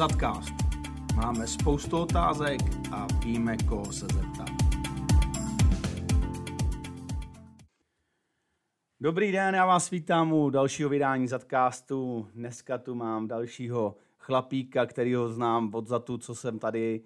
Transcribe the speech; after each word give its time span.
Zadcast. 0.00 0.54
Máme 1.14 1.46
spoustu 1.46 1.98
otázek 1.98 2.60
a 2.92 3.06
víme, 3.24 3.56
koho 3.56 3.92
se 3.92 4.06
zeptat. 4.14 4.50
Dobrý 9.00 9.32
den, 9.32 9.54
já 9.54 9.66
vás 9.66 9.90
vítám 9.90 10.32
u 10.32 10.50
dalšího 10.50 10.88
vydání 10.88 11.28
Zadcastu. 11.28 12.28
Dneska 12.34 12.78
tu 12.78 12.94
mám 12.94 13.28
dalšího 13.28 13.96
chlapíka, 14.18 14.86
kterýho 14.86 15.28
znám 15.28 15.74
od 15.74 15.86
zatu, 15.86 16.18
co 16.18 16.34
jsem 16.34 16.58
tady. 16.58 17.00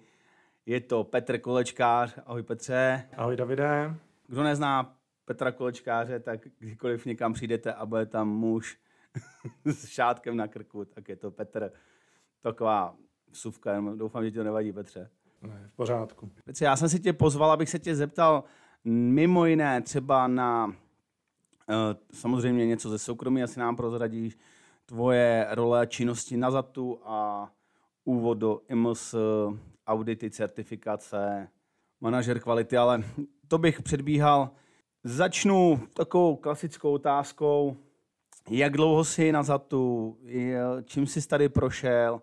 Je 0.65 0.81
to 0.81 1.03
Petr 1.03 1.37
Kolečkář. 1.37 2.17
Ahoj 2.25 2.43
Petře. 2.43 3.09
Ahoj 3.17 3.35
Davide. 3.35 3.95
Kdo 4.27 4.43
nezná 4.43 4.95
Petra 5.25 5.51
Kolečkáře, 5.51 6.19
tak 6.19 6.39
kdykoliv 6.59 7.05
někam 7.05 7.33
přijdete 7.33 7.73
a 7.73 7.85
bude 7.85 8.05
tam 8.05 8.29
muž 8.29 8.77
s 9.65 9.87
šátkem 9.87 10.37
na 10.37 10.47
krku, 10.47 10.85
tak 10.85 11.09
je 11.09 11.15
to 11.15 11.31
Petr. 11.31 11.71
Taková 12.45 12.95
vsuvka, 13.31 13.81
doufám, 13.95 14.23
že 14.23 14.31
ti 14.31 14.37
to 14.37 14.43
nevadí, 14.43 14.73
Petře. 14.73 15.09
Ne, 15.41 15.69
v 15.73 15.75
pořádku. 15.75 16.29
Petře, 16.45 16.65
já 16.65 16.75
jsem 16.75 16.89
si 16.89 16.99
tě 16.99 17.13
pozval, 17.13 17.51
abych 17.51 17.69
se 17.69 17.79
tě 17.79 17.95
zeptal 17.95 18.43
mimo 18.83 19.45
jiné 19.45 19.81
třeba 19.81 20.27
na 20.27 20.65
uh, 20.65 20.73
samozřejmě 22.13 22.65
něco 22.65 22.89
ze 22.89 22.99
soukromí, 22.99 23.43
asi 23.43 23.59
nám 23.59 23.75
prozradíš, 23.75 24.37
tvoje 24.85 25.47
role 25.51 25.79
a 25.79 25.85
činnosti 25.85 26.37
na 26.37 26.51
ZATu 26.51 26.99
a 27.03 27.49
úvod 28.03 28.37
do 28.37 28.61
IMS, 28.69 29.15
audity, 29.87 30.29
certifikace, 30.29 31.47
manažer 32.01 32.39
kvality, 32.39 32.77
ale 32.77 33.03
to 33.47 33.57
bych 33.57 33.81
předbíhal. 33.81 34.49
Začnu 35.03 35.79
takovou 35.93 36.35
klasickou 36.35 36.93
otázkou. 36.93 37.77
Jak 38.49 38.73
dlouho 38.73 39.03
jsi 39.03 39.31
na 39.31 39.43
ZATu? 39.43 40.17
Čím 40.83 41.07
jsi 41.07 41.27
tady 41.27 41.49
prošel? 41.49 42.21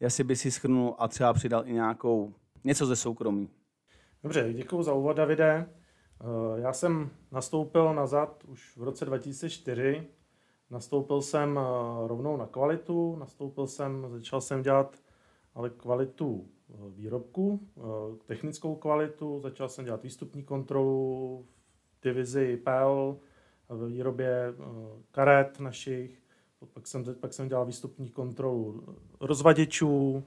Jestli 0.00 0.24
by 0.24 0.36
si 0.36 0.50
schrnul 0.50 0.94
a 0.98 1.08
třeba 1.08 1.32
přidal 1.32 1.68
i 1.68 1.72
nějakou 1.72 2.34
něco 2.64 2.86
ze 2.86 2.96
soukromí. 2.96 3.48
Dobře, 4.22 4.52
děkuji 4.52 4.82
za 4.82 4.92
úvod, 4.92 5.16
Davide. 5.16 5.66
Eh, 6.20 6.60
já 6.60 6.72
jsem 6.72 7.10
nastoupil 7.32 7.94
na 7.94 8.06
ZAT 8.06 8.44
už 8.44 8.76
v 8.76 8.82
roce 8.82 9.04
2004. 9.04 10.06
Nastoupil 10.70 11.22
jsem 11.22 11.58
eh, 11.58 12.08
rovnou 12.08 12.36
na 12.36 12.46
kvalitu, 12.46 13.16
nastoupil 13.16 13.66
jsem, 13.66 14.06
začal 14.08 14.40
jsem 14.40 14.62
dělat 14.62 14.96
ale 15.54 15.70
kvalitu 15.70 16.46
eh, 16.46 16.74
výrobku, 16.88 17.60
technickou 18.26 18.74
kvalitu, 18.74 19.40
začal 19.40 19.68
jsem 19.68 19.84
dělat 19.84 20.02
výstupní 20.02 20.42
kontrolu 20.42 21.46
v 21.98 22.02
divizi 22.02 22.56
PEL, 22.56 23.16
ve 23.68 23.86
výrobě 23.86 24.54
karet 25.10 25.60
našich, 25.60 26.22
pak 26.66 26.86
jsem, 26.86 27.04
pak 27.20 27.32
jsem 27.32 27.48
dělal 27.48 27.66
výstupní 27.66 28.08
kontrolu 28.08 28.82
rozvaděčů, 29.20 30.22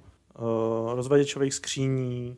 rozvaděčových 0.93 1.53
skříní, 1.53 2.37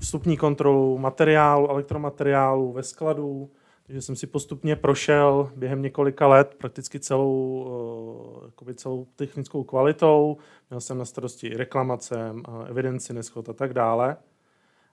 vstupní 0.00 0.36
kontrolu 0.36 0.98
materiálu, 0.98 1.70
elektromateriálu 1.70 2.72
ve 2.72 2.82
skladu, 2.82 3.50
takže 3.86 4.02
jsem 4.02 4.16
si 4.16 4.26
postupně 4.26 4.76
prošel 4.76 5.50
během 5.56 5.82
několika 5.82 6.26
let 6.26 6.54
prakticky 6.58 7.00
celou, 7.00 8.42
jakoby 8.46 8.74
celou 8.74 9.06
technickou 9.16 9.64
kvalitou. 9.64 10.36
Měl 10.70 10.80
jsem 10.80 10.98
na 10.98 11.04
starosti 11.04 11.46
i 11.46 11.56
reklamace, 11.56 12.34
evidenci 12.66 13.12
neschod 13.12 13.48
a 13.48 13.52
tak 13.52 13.74
dále. 13.74 14.16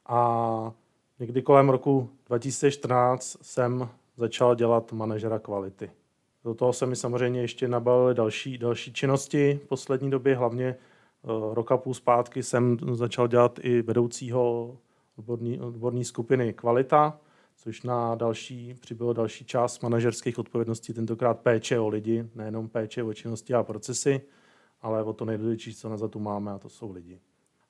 A 0.05 0.73
někdy 1.19 1.41
kolem 1.41 1.69
roku 1.69 2.09
2014 2.25 3.37
jsem 3.41 3.89
začal 4.17 4.55
dělat 4.55 4.91
manažera 4.91 5.39
kvality. 5.39 5.91
Do 6.43 6.53
toho 6.53 6.73
se 6.73 6.85
mi 6.85 6.95
samozřejmě 6.95 7.41
ještě 7.41 7.67
nabalily 7.67 8.15
další, 8.15 8.57
další 8.57 8.93
činnosti 8.93 9.59
v 9.63 9.67
poslední 9.67 10.09
době, 10.11 10.35
hlavně 10.35 10.65
eh, 10.67 10.75
roka 11.53 11.77
půl 11.77 11.93
zpátky 11.93 12.43
jsem 12.43 12.77
začal 12.91 13.27
dělat 13.27 13.59
i 13.61 13.81
vedoucího 13.81 14.77
odborní, 15.17 15.59
odborní 15.59 16.05
skupiny 16.05 16.53
Kvalita, 16.53 17.19
což 17.55 17.83
na 17.83 18.15
další, 18.15 18.73
přibylo 18.73 19.13
další 19.13 19.45
část 19.45 19.83
manažerských 19.83 20.39
odpovědností, 20.39 20.93
tentokrát 20.93 21.39
péče 21.39 21.79
o 21.79 21.87
lidi, 21.87 22.29
nejenom 22.35 22.69
péče 22.69 23.03
o 23.03 23.13
činnosti 23.13 23.53
a 23.53 23.63
procesy, 23.63 24.21
ale 24.81 25.03
o 25.03 25.13
to 25.13 25.25
nejdůležitější, 25.25 25.79
co 25.79 25.89
na 25.89 25.97
za 25.97 26.07
tu 26.07 26.19
máme, 26.19 26.51
a 26.51 26.59
to 26.59 26.69
jsou 26.69 26.91
lidi. 26.91 27.19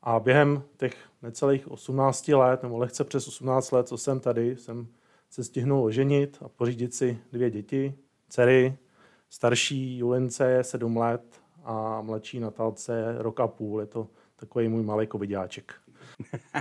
A 0.02 0.20
během 0.20 0.64
těch 0.78 0.98
necelých 1.22 1.72
18 1.72 2.28
let, 2.28 2.64
nebo 2.64 2.78
lehce 2.78 3.04
přes 3.04 3.28
18 3.28 3.72
let, 3.72 3.88
co 3.88 3.98
jsem 3.98 4.20
tady, 4.20 4.58
jsem 4.58 4.88
se 5.30 5.44
stihnul 5.44 5.86
oženit 5.86 6.38
a 6.42 6.50
pořídit 6.50 6.94
si 6.94 7.20
dvě 7.32 7.52
děti, 7.52 7.94
dcery, 8.30 8.78
starší 9.30 9.98
Julince 9.98 10.52
je 10.52 10.64
7 10.64 10.98
let 10.98 11.42
a 11.64 12.02
mladší 12.02 12.40
Natálce 12.40 13.16
rok 13.18 13.40
a 13.40 13.48
půl. 13.48 13.80
Je 13.80 13.86
to 13.86 14.08
takový 14.36 14.68
můj 14.68 14.84
malý 14.84 15.08
covidáček. 15.08 15.74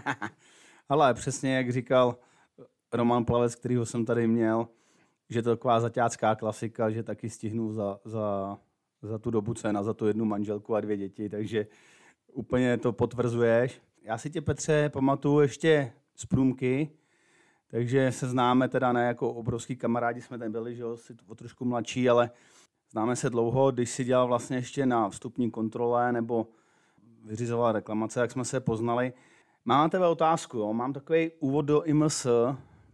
Ale 0.88 1.14
přesně 1.14 1.56
jak 1.56 1.72
říkal 1.72 2.16
Roman 2.92 3.24
Plavec, 3.24 3.54
kterýho 3.54 3.86
jsem 3.86 4.04
tady 4.04 4.26
měl, 4.26 4.68
že 5.30 5.42
to 5.42 5.50
je 5.50 5.56
taková 5.56 5.80
zaťácká 5.80 6.34
klasika, 6.34 6.90
že 6.90 7.02
taky 7.02 7.30
stihnu 7.30 7.72
za, 7.72 8.00
za, 8.04 8.58
za 9.02 9.18
tu 9.18 9.30
dobu, 9.30 9.54
co 9.54 9.66
je 9.66 9.72
na 9.72 9.82
za 9.82 9.94
tu 9.94 10.06
jednu 10.06 10.24
manželku 10.24 10.74
a 10.74 10.80
dvě 10.80 10.96
děti, 10.96 11.28
takže 11.28 11.66
úplně 12.32 12.78
to 12.78 12.92
potvrzuješ. 12.92 13.80
Já 14.02 14.18
si 14.18 14.30
tě, 14.30 14.40
Petře, 14.40 14.88
pamatuju 14.88 15.40
ještě 15.40 15.92
z 16.14 16.26
průmky, 16.26 16.90
takže 17.70 18.12
se 18.12 18.28
známe 18.28 18.68
teda 18.68 18.92
ne 18.92 19.06
jako 19.06 19.32
obrovský 19.32 19.76
kamarádi 19.76 20.20
jsme 20.20 20.38
tam 20.38 20.52
byli, 20.52 20.76
že 20.76 20.82
jo, 20.82 20.96
si 20.96 21.14
o 21.26 21.34
trošku 21.34 21.64
mladší, 21.64 22.08
ale 22.08 22.30
známe 22.90 23.16
se 23.16 23.30
dlouho, 23.30 23.70
když 23.70 23.90
si 23.90 24.04
dělal 24.04 24.26
vlastně 24.26 24.56
ještě 24.56 24.86
na 24.86 25.08
vstupní 25.08 25.50
kontrole 25.50 26.12
nebo 26.12 26.46
vyřizoval 27.24 27.72
reklamace, 27.72 28.20
jak 28.20 28.30
jsme 28.30 28.44
se 28.44 28.60
poznali. 28.60 29.12
Mám 29.64 29.84
na 29.84 29.88
tebe 29.88 30.06
otázku, 30.06 30.58
jo? 30.58 30.72
mám 30.72 30.92
takový 30.92 31.30
úvod 31.40 31.62
do 31.62 31.82
IMS, 31.82 32.26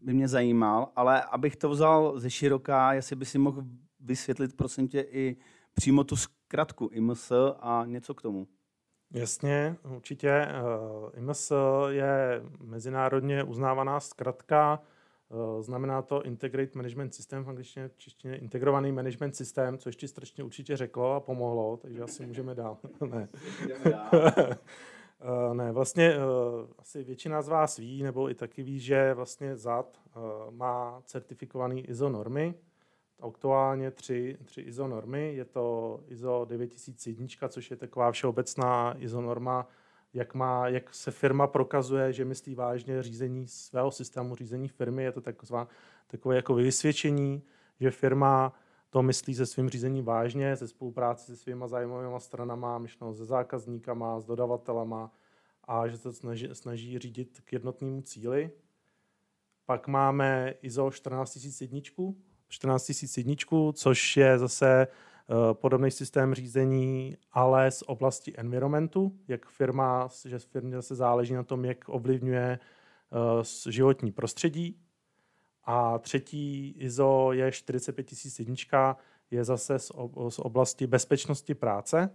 by 0.02 0.14
mě 0.14 0.28
zajímal, 0.28 0.88
ale 0.96 1.22
abych 1.22 1.56
to 1.56 1.68
vzal 1.68 2.20
ze 2.20 2.30
široká, 2.30 2.92
jestli 2.92 3.16
by 3.16 3.24
si 3.24 3.38
mohl 3.38 3.64
vysvětlit, 4.00 4.56
prosím 4.56 4.88
tě, 4.88 5.00
i 5.00 5.36
přímo 5.74 6.04
tu 6.04 6.16
zkratku 6.16 6.90
IMS 6.92 7.32
a 7.60 7.84
něco 7.86 8.14
k 8.14 8.22
tomu. 8.22 8.48
Jasně, 9.14 9.76
určitě. 9.96 10.28
Eh, 10.30 10.50
IMS 11.18 11.52
je 11.88 12.42
mezinárodně 12.60 13.44
uznávaná 13.44 14.00
zkratka, 14.00 14.82
eh, 15.30 15.62
znamená 15.62 16.02
to 16.02 16.22
Integrate 16.22 16.70
Management 16.74 17.14
System, 17.14 17.44
v 17.44 17.48
angličtině 17.48 17.90
češtině 17.96 18.36
integrovaný 18.36 18.92
management 18.92 19.36
systém, 19.36 19.78
co 19.78 19.88
ještě 19.88 20.08
strašně 20.08 20.44
určitě 20.44 20.76
řeklo 20.76 21.12
a 21.12 21.20
pomohlo, 21.20 21.76
takže 21.76 22.02
asi 22.02 22.26
můžeme 22.26 22.54
dál. 22.54 22.78
ne. 23.10 23.28
Eh, 25.50 25.54
ne, 25.54 25.72
vlastně 25.72 26.14
asi 26.78 27.04
většina 27.04 27.42
z 27.42 27.48
vás 27.48 27.76
ví, 27.76 28.02
nebo 28.02 28.30
i 28.30 28.34
taky 28.34 28.62
ví, 28.62 28.80
že 28.80 29.14
vlastně 29.14 29.56
ZAD 29.56 30.00
má 30.50 31.02
certifikovaný 31.04 31.88
ISO 31.90 32.08
normy, 32.08 32.54
aktuálně 33.20 33.90
tři, 33.90 34.38
tři 34.44 34.60
ISO 34.60 34.88
normy. 34.88 35.34
Je 35.34 35.44
to 35.44 36.00
ISO 36.08 36.44
9001, 36.44 37.48
což 37.48 37.70
je 37.70 37.76
taková 37.76 38.12
všeobecná 38.12 38.94
ISO 38.98 39.20
norma, 39.20 39.68
jak, 40.14 40.34
má, 40.34 40.68
jak 40.68 40.94
se 40.94 41.10
firma 41.10 41.46
prokazuje, 41.46 42.12
že 42.12 42.24
myslí 42.24 42.54
vážně 42.54 43.02
řízení 43.02 43.48
svého 43.48 43.90
systému, 43.90 44.36
řízení 44.36 44.68
firmy. 44.68 45.02
Je 45.02 45.12
to 45.12 45.20
taková, 45.20 45.68
takové 46.06 46.36
jako 46.36 46.54
vysvědčení, 46.54 47.42
že 47.80 47.90
firma 47.90 48.52
to 48.90 49.02
myslí 49.02 49.34
se 49.34 49.46
svým 49.46 49.68
řízením 49.68 50.04
vážně, 50.04 50.56
ze 50.56 50.68
spolupráci 50.68 51.26
se 51.26 51.36
svýma 51.36 51.68
zájmovými 51.68 52.20
stranama, 52.20 52.78
myšleno 52.78 53.14
se 53.14 53.24
zákazníkama, 53.24 54.20
s 54.20 54.24
dodavatelama 54.24 55.12
a 55.64 55.88
že 55.88 55.98
se 55.98 56.12
snaží, 56.12 56.48
snaží 56.52 56.98
řídit 56.98 57.40
k 57.44 57.52
jednotnému 57.52 58.02
cíli. 58.02 58.50
Pak 59.66 59.88
máme 59.88 60.54
ISO 60.62 60.90
14001, 60.90 61.80
14 62.54 62.92
001, 63.16 63.72
což 63.72 64.16
je 64.16 64.38
zase 64.38 64.86
uh, 65.26 65.54
podobný 65.54 65.90
systém 65.90 66.34
řízení, 66.34 67.16
ale 67.32 67.70
z 67.70 67.82
oblasti 67.86 68.32
environmentu, 68.36 69.18
jak 69.28 69.46
firma, 69.46 70.08
že 70.24 70.38
firmě 70.38 70.76
zase 70.76 70.94
záleží 70.94 71.34
na 71.34 71.42
tom, 71.42 71.64
jak 71.64 71.88
ovlivňuje 71.88 72.58
uh, 73.10 73.70
životní 73.72 74.12
prostředí. 74.12 74.80
A 75.64 75.98
třetí 75.98 76.74
ISO 76.78 77.32
je 77.32 77.52
45001, 77.52 78.96
je 79.30 79.44
zase 79.44 79.78
z, 79.78 79.92
z 80.28 80.38
oblasti 80.38 80.86
bezpečnosti 80.86 81.54
práce. 81.54 82.10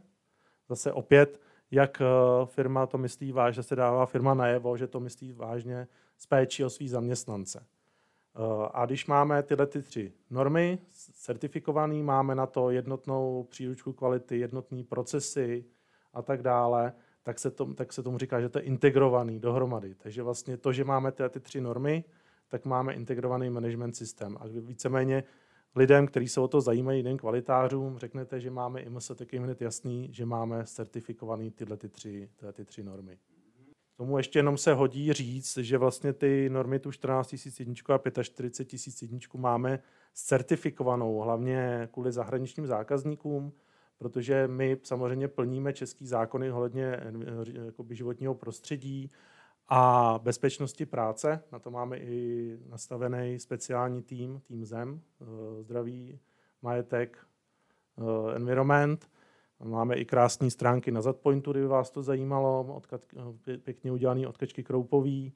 Zase 0.69 0.92
opět, 0.92 1.42
jak 1.72 2.02
uh, 2.02 2.46
firma 2.46 2.86
to 2.86 2.98
myslí 2.98 3.31
vážně, 3.31 3.64
se 3.64 3.75
dává 3.75 4.06
firma 4.06 4.34
najevo, 4.34 4.78
že 4.78 4.88
to 4.88 5.00
myslí 5.00 5.34
vážně 5.34 5.88
s 6.18 6.25
péčí 6.25 6.64
o 6.64 6.69
svý 6.69 6.90
zaměstnance. 6.90 7.66
Eh, 8.40 8.70
a 8.74 8.86
když 8.86 9.06
máme 9.06 9.44
tyhle 9.44 9.68
ty 9.68 9.82
tři 9.82 10.14
normy 10.30 10.80
certifikované, 11.14 12.04
máme 12.04 12.36
na 12.36 12.46
to 12.46 12.70
jednotnou 12.70 13.48
příručku 13.50 13.94
kvality, 13.94 14.40
jednotné 14.40 14.84
procesy 14.84 15.66
a 16.14 16.22
tak 16.22 16.42
dále, 16.42 16.94
tak 17.24 17.40
se, 17.40 17.52
tom, 17.52 17.76
tak 17.76 17.94
se 17.94 18.04
tomu 18.04 18.18
říká, 18.18 18.42
že 18.42 18.50
to 18.50 18.60
je 18.60 18.64
integrovaný 18.64 19.40
dohromady. 19.40 19.96
Takže 19.96 20.24
vlastně 20.24 20.58
to, 20.58 20.74
že 20.74 20.84
máme 20.84 21.12
tyhle 21.12 21.30
ty 21.30 21.40
tři 21.40 21.62
normy, 21.62 22.04
tak 22.48 22.66
máme 22.66 22.94
integrovaný 22.94 23.50
management 23.50 23.94
systém. 23.94 24.38
A 24.40 24.44
víceméně 24.48 25.24
lidem, 25.76 26.08
kteří 26.08 26.28
se 26.28 26.42
o 26.42 26.48
to 26.48 26.62
zajímají, 26.62 27.00
jiným 27.00 27.18
kvalitářům, 27.18 27.98
řeknete, 27.98 28.40
že 28.40 28.52
máme 28.52 28.82
IMS, 28.82 29.12
tak 29.16 29.34
jim 29.34 29.44
hned 29.44 29.62
jasný, 29.62 30.10
že 30.12 30.26
máme 30.26 30.66
certifikované 30.66 31.52
tyhle 31.52 31.78
ty 31.78 31.90
tři, 31.90 32.30
tyhle 32.36 32.54
ty 32.54 32.66
tři 32.66 32.84
normy. 32.84 33.18
Tomu 34.00 34.18
ještě 34.18 34.40
jenom 34.40 34.57
se 34.57 34.74
hodí 34.74 35.13
říct, 35.13 35.57
že 35.57 35.78
vlastně 35.78 36.13
ty 36.13 36.50
normy 36.50 36.80
tu 36.80 36.92
14 36.92 37.36
000 37.60 38.00
a 38.18 38.24
45 38.24 39.12
000 39.12 39.19
máme 39.38 39.80
certifikovanou, 40.13 41.19
hlavně 41.19 41.90
kvůli 41.92 42.12
zahraničním 42.12 42.68
zákazníkům, 42.68 43.54
protože 43.98 44.48
my 44.48 44.78
samozřejmě 44.84 45.28
plníme 45.28 45.74
český 45.74 46.07
zákony 46.07 46.51
ohledně 46.51 47.00
životního 47.90 48.36
prostředí 48.36 49.12
a 49.68 50.19
bezpečnosti 50.24 50.86
práce. 50.86 51.44
Na 51.52 51.60
to 51.60 51.72
máme 51.72 51.98
i 51.98 52.57
nastavený 52.69 53.40
speciální 53.40 54.04
tým, 54.04 54.42
tým 54.48 54.66
ZEM, 54.66 55.02
eh, 55.22 55.63
zdraví, 55.63 56.19
majetek, 56.62 57.18
eh, 57.98 58.36
environment. 58.36 59.10
Máme 59.64 59.96
i 59.96 60.06
krásné 60.06 60.52
stránky 60.52 60.92
na 60.92 61.02
Zadpointu, 61.02 61.52
kdyby 61.52 61.68
vás 61.68 61.92
to 61.92 62.04
zajímalo, 62.04 62.74
odkat, 62.76 63.06
eh, 63.48 63.58
pěkně 63.58 63.92
udělaný 63.92 64.28
odkačky 64.28 64.64
kroupový. 64.64 65.34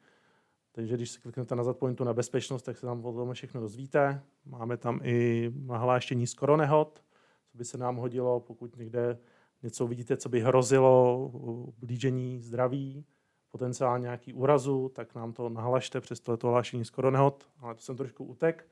Takže 0.71 0.95
když 0.95 1.09
se 1.09 1.19
kliknete 1.19 1.55
na 1.55 1.63
Zadpointu 1.63 2.03
na 2.03 2.13
bezpečnost, 2.13 2.63
tak 2.63 2.77
se 2.77 2.85
tam 2.85 3.05
o 3.05 3.13
tom 3.13 3.33
všechno 3.33 3.61
dozvíte. 3.61 4.23
Máme 4.45 4.77
tam 4.77 4.99
i 5.03 5.51
nahlášení 5.55 6.27
skoro 6.27 6.57
nehod, 6.57 7.03
co 7.51 7.57
by 7.57 7.65
se 7.65 7.77
nám 7.77 7.95
hodilo, 7.95 8.39
pokud 8.39 8.77
někde 8.77 9.19
něco 9.63 9.87
vidíte, 9.87 10.17
co 10.17 10.29
by 10.29 10.39
hrozilo 10.39 11.31
blížení 11.77 12.41
zdraví, 12.41 13.05
potenciálně 13.51 14.03
nějaký 14.03 14.33
úrazu, 14.33 14.89
tak 14.89 15.15
nám 15.15 15.33
to 15.33 15.49
nahlašte 15.49 16.01
přes 16.01 16.19
tohleto 16.19 16.47
hlášení 16.47 16.85
skoro 16.85 17.11
nehod, 17.11 17.49
ale 17.59 17.75
to 17.75 17.81
jsem 17.81 17.97
trošku 17.97 18.25
utek. 18.25 18.67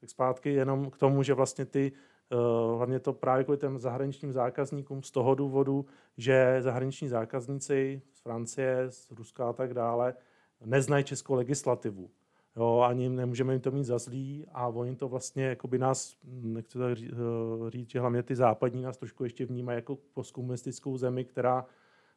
Tak 0.00 0.10
zpátky 0.10 0.52
jenom 0.52 0.90
k 0.90 0.96
tomu, 0.96 1.22
že 1.22 1.34
vlastně 1.34 1.64
ty, 1.64 1.92
hlavně 2.76 3.00
to 3.00 3.12
právě 3.12 3.44
kvůli 3.44 3.58
těm 3.58 3.78
zahraničním 3.78 4.32
zákazníkům 4.32 5.02
z 5.02 5.10
toho 5.10 5.34
důvodu, 5.34 5.86
že 6.16 6.56
zahraniční 6.60 7.08
zákazníci 7.08 8.02
z 8.12 8.20
Francie, 8.20 8.90
z 8.90 9.10
Ruska 9.10 9.48
a 9.48 9.52
tak 9.52 9.74
dále 9.74 10.14
neznají 10.64 11.04
českou 11.04 11.34
legislativu. 11.34 12.10
Jo, 12.56 12.80
ani 12.80 13.08
nemůžeme 13.08 13.52
jim 13.52 13.60
to 13.60 13.70
mít 13.70 13.84
za 13.84 13.98
zlý 13.98 14.46
a 14.52 14.68
oni 14.68 14.96
to 14.96 15.08
vlastně, 15.08 15.44
jako 15.44 15.68
by 15.68 15.78
nás, 15.78 16.16
nechci 16.24 16.78
tak 16.78 16.98
eh, 16.98 17.14
říct, 17.68 17.90
že 17.90 18.00
hlavně 18.00 18.22
ty 18.22 18.36
západní 18.36 18.82
nás 18.82 18.96
trošku 18.96 19.24
ještě 19.24 19.46
vnímají 19.46 19.76
jako 19.76 19.98
postkomunistickou 20.14 20.96
zemi, 20.96 21.24
která 21.24 21.66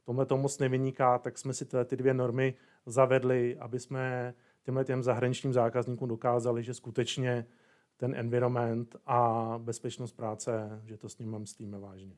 tomhle 0.04 0.26
to 0.26 0.38
moc 0.38 0.60
nevyniká, 0.60 1.18
tak 1.18 1.38
jsme 1.38 1.54
si 1.54 1.66
ty 1.86 1.98
dvě 1.98 2.14
normy 2.14 2.54
zavedli, 2.86 3.58
aby 3.60 3.80
jsme 3.80 4.34
těmhle 4.64 4.86
těm 4.86 5.04
zahraničním 5.04 5.54
zákazníkům 5.54 6.10
dokázali, 6.10 6.64
že 6.64 6.74
skutečně 6.74 7.46
ten 8.04 8.16
environment 8.16 8.96
a 9.06 9.54
bezpečnost 9.58 10.12
práce, 10.12 10.82
že 10.86 10.98
to 10.98 11.10
s 11.10 11.18
ním 11.18 11.40
myslíme 11.40 11.80
vážně. 11.80 12.16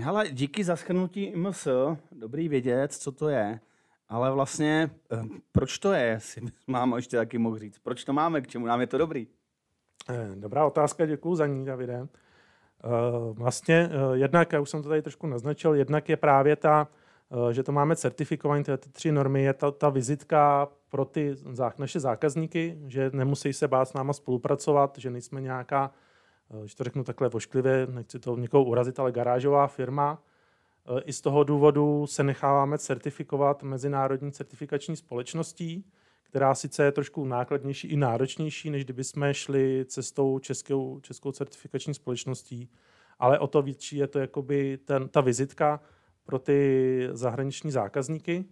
Hele, 0.00 0.28
díky 0.28 0.64
za 0.64 0.76
schrnutí 0.76 1.24
IMS, 1.24 1.68
dobrý 2.12 2.48
vědět, 2.48 2.92
co 2.92 3.12
to 3.12 3.28
je, 3.28 3.60
ale 4.08 4.32
vlastně 4.32 4.90
eh, 5.12 5.22
proč 5.52 5.78
to 5.78 5.92
je, 5.92 6.20
si 6.20 6.40
mám 6.66 6.96
ještě 6.96 7.16
taky 7.16 7.38
mohl 7.38 7.58
říct. 7.58 7.78
Proč 7.78 8.04
to 8.04 8.12
máme, 8.12 8.40
k 8.40 8.46
čemu 8.46 8.66
nám 8.66 8.80
je 8.80 8.86
to 8.86 8.98
dobrý? 8.98 9.26
Eh, 10.08 10.30
dobrá 10.34 10.66
otázka, 10.66 11.06
děkuji 11.06 11.34
za 11.36 11.46
ní, 11.46 11.64
Davide. 11.64 11.98
Eh, 11.98 12.08
vlastně 13.32 13.90
jednak, 14.12 14.52
já 14.52 14.60
už 14.60 14.70
jsem 14.70 14.82
to 14.82 14.88
tady 14.88 15.02
trošku 15.02 15.26
naznačil, 15.26 15.74
jednak 15.74 16.08
je 16.08 16.16
právě 16.16 16.56
ta 16.56 16.88
že 17.50 17.62
to 17.62 17.72
máme 17.72 17.96
certifikované, 17.96 18.64
ty 18.64 18.90
tři 18.92 19.12
normy, 19.12 19.42
je 19.42 19.54
ta, 19.54 19.70
ta 19.70 19.88
vizitka 19.88 20.68
pro 20.88 21.04
ty 21.04 21.34
naše 21.78 22.00
zákazníky, 22.00 22.78
že 22.86 23.10
nemusí 23.14 23.52
se 23.52 23.68
bát 23.68 23.88
s 23.88 23.92
náma 23.92 24.12
spolupracovat, 24.12 24.98
že 24.98 25.10
nejsme 25.10 25.40
nějaká, 25.40 25.92
eh, 26.50 26.60
když 26.60 26.74
to 26.74 26.84
řeknu 26.84 27.04
takhle 27.04 27.28
vošklivě, 27.28 27.86
nechci 27.90 28.18
to 28.18 28.36
někoho 28.36 28.64
urazit, 28.64 28.98
ale 28.98 29.12
garážová 29.12 29.66
firma. 29.66 30.22
Eh, 30.86 31.00
I 31.00 31.12
z 31.12 31.20
toho 31.20 31.44
důvodu 31.44 32.06
se 32.06 32.22
necháváme 32.22 32.78
certifikovat 32.78 33.62
mezinárodní 33.62 34.32
certifikační 34.32 34.96
společností, 34.96 35.84
která 36.22 36.54
sice 36.54 36.84
je 36.84 36.92
trošku 36.92 37.24
nákladnější 37.24 37.88
i 37.88 37.96
náročnější, 37.96 38.70
než 38.70 38.84
kdyby 38.84 39.04
jsme 39.04 39.34
šli 39.34 39.84
cestou 39.88 40.38
českou, 40.38 41.00
českou 41.00 41.32
certifikační 41.32 41.94
společností, 41.94 42.70
ale 43.18 43.38
o 43.38 43.46
to 43.46 43.62
větší 43.62 43.96
je 43.96 44.06
to 44.06 44.18
jakoby 44.18 44.78
ten, 44.84 45.08
ta 45.08 45.20
vizitka, 45.20 45.80
pro 46.28 46.38
ty 46.38 47.08
zahraniční 47.12 47.70
zákazníky, 47.70 48.44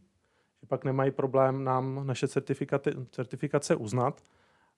že 0.60 0.66
pak 0.66 0.84
nemají 0.84 1.10
problém 1.10 1.64
nám 1.64 2.06
naše 2.06 2.28
certifikace 3.10 3.76
uznat. 3.76 4.24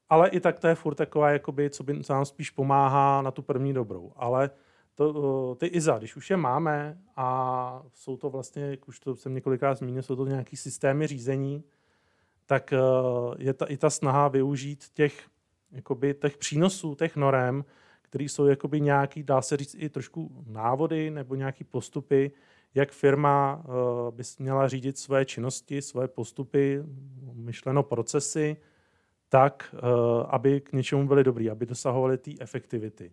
Ale 0.08 0.28
i 0.28 0.40
tak 0.40 0.58
to 0.58 0.66
je 0.66 0.74
furt 0.74 0.94
taková, 0.94 1.30
jakoby, 1.30 1.70
co, 1.70 1.82
by, 1.82 2.00
nám 2.10 2.24
spíš 2.24 2.50
pomáhá 2.50 3.22
na 3.22 3.30
tu 3.30 3.42
první 3.42 3.74
dobrou. 3.74 4.12
Ale 4.16 4.50
to, 4.94 5.54
ty 5.54 5.66
IZA, 5.66 5.98
když 5.98 6.16
už 6.16 6.30
je 6.30 6.36
máme 6.36 6.98
a 7.16 7.82
jsou 7.94 8.16
to 8.16 8.30
vlastně, 8.30 8.62
jak 8.62 8.88
už 8.88 9.00
to 9.00 9.16
jsem 9.16 9.34
několikrát 9.34 9.78
zmínil, 9.78 10.02
jsou 10.02 10.16
to 10.16 10.26
nějaký 10.26 10.56
systémy 10.56 11.06
řízení, 11.06 11.64
tak 12.46 12.72
eh, 12.72 12.78
je 13.38 13.54
ta, 13.54 13.66
i 13.66 13.76
ta 13.76 13.90
snaha 13.90 14.28
využít 14.28 14.84
těch, 14.94 15.28
jakoby, 15.70 16.14
těch 16.14 16.36
přínosů, 16.36 16.94
těch 16.94 17.16
norem, 17.16 17.64
které 18.02 18.24
jsou 18.24 18.46
jakoby 18.46 18.80
nějaký, 18.80 19.22
dá 19.22 19.42
se 19.42 19.56
říct, 19.56 19.76
i 19.78 19.88
trošku 19.88 20.44
návody 20.46 21.10
nebo 21.10 21.34
nějaký 21.34 21.64
postupy, 21.64 22.32
jak 22.78 22.92
firma 22.92 23.62
eh, 23.64 23.70
by 24.10 24.22
měla 24.38 24.68
řídit 24.68 24.98
své 24.98 25.24
činnosti, 25.24 25.82
své 25.82 26.08
postupy, 26.08 26.82
myšleno 27.32 27.82
procesy, 27.82 28.56
tak, 29.28 29.74
eh, 29.74 29.78
aby 30.28 30.60
k 30.60 30.72
něčemu 30.72 31.08
byly 31.08 31.24
dobrý, 31.24 31.50
aby 31.50 31.66
dosahovaly 31.66 32.18
té 32.18 32.30
efektivity. 32.40 33.12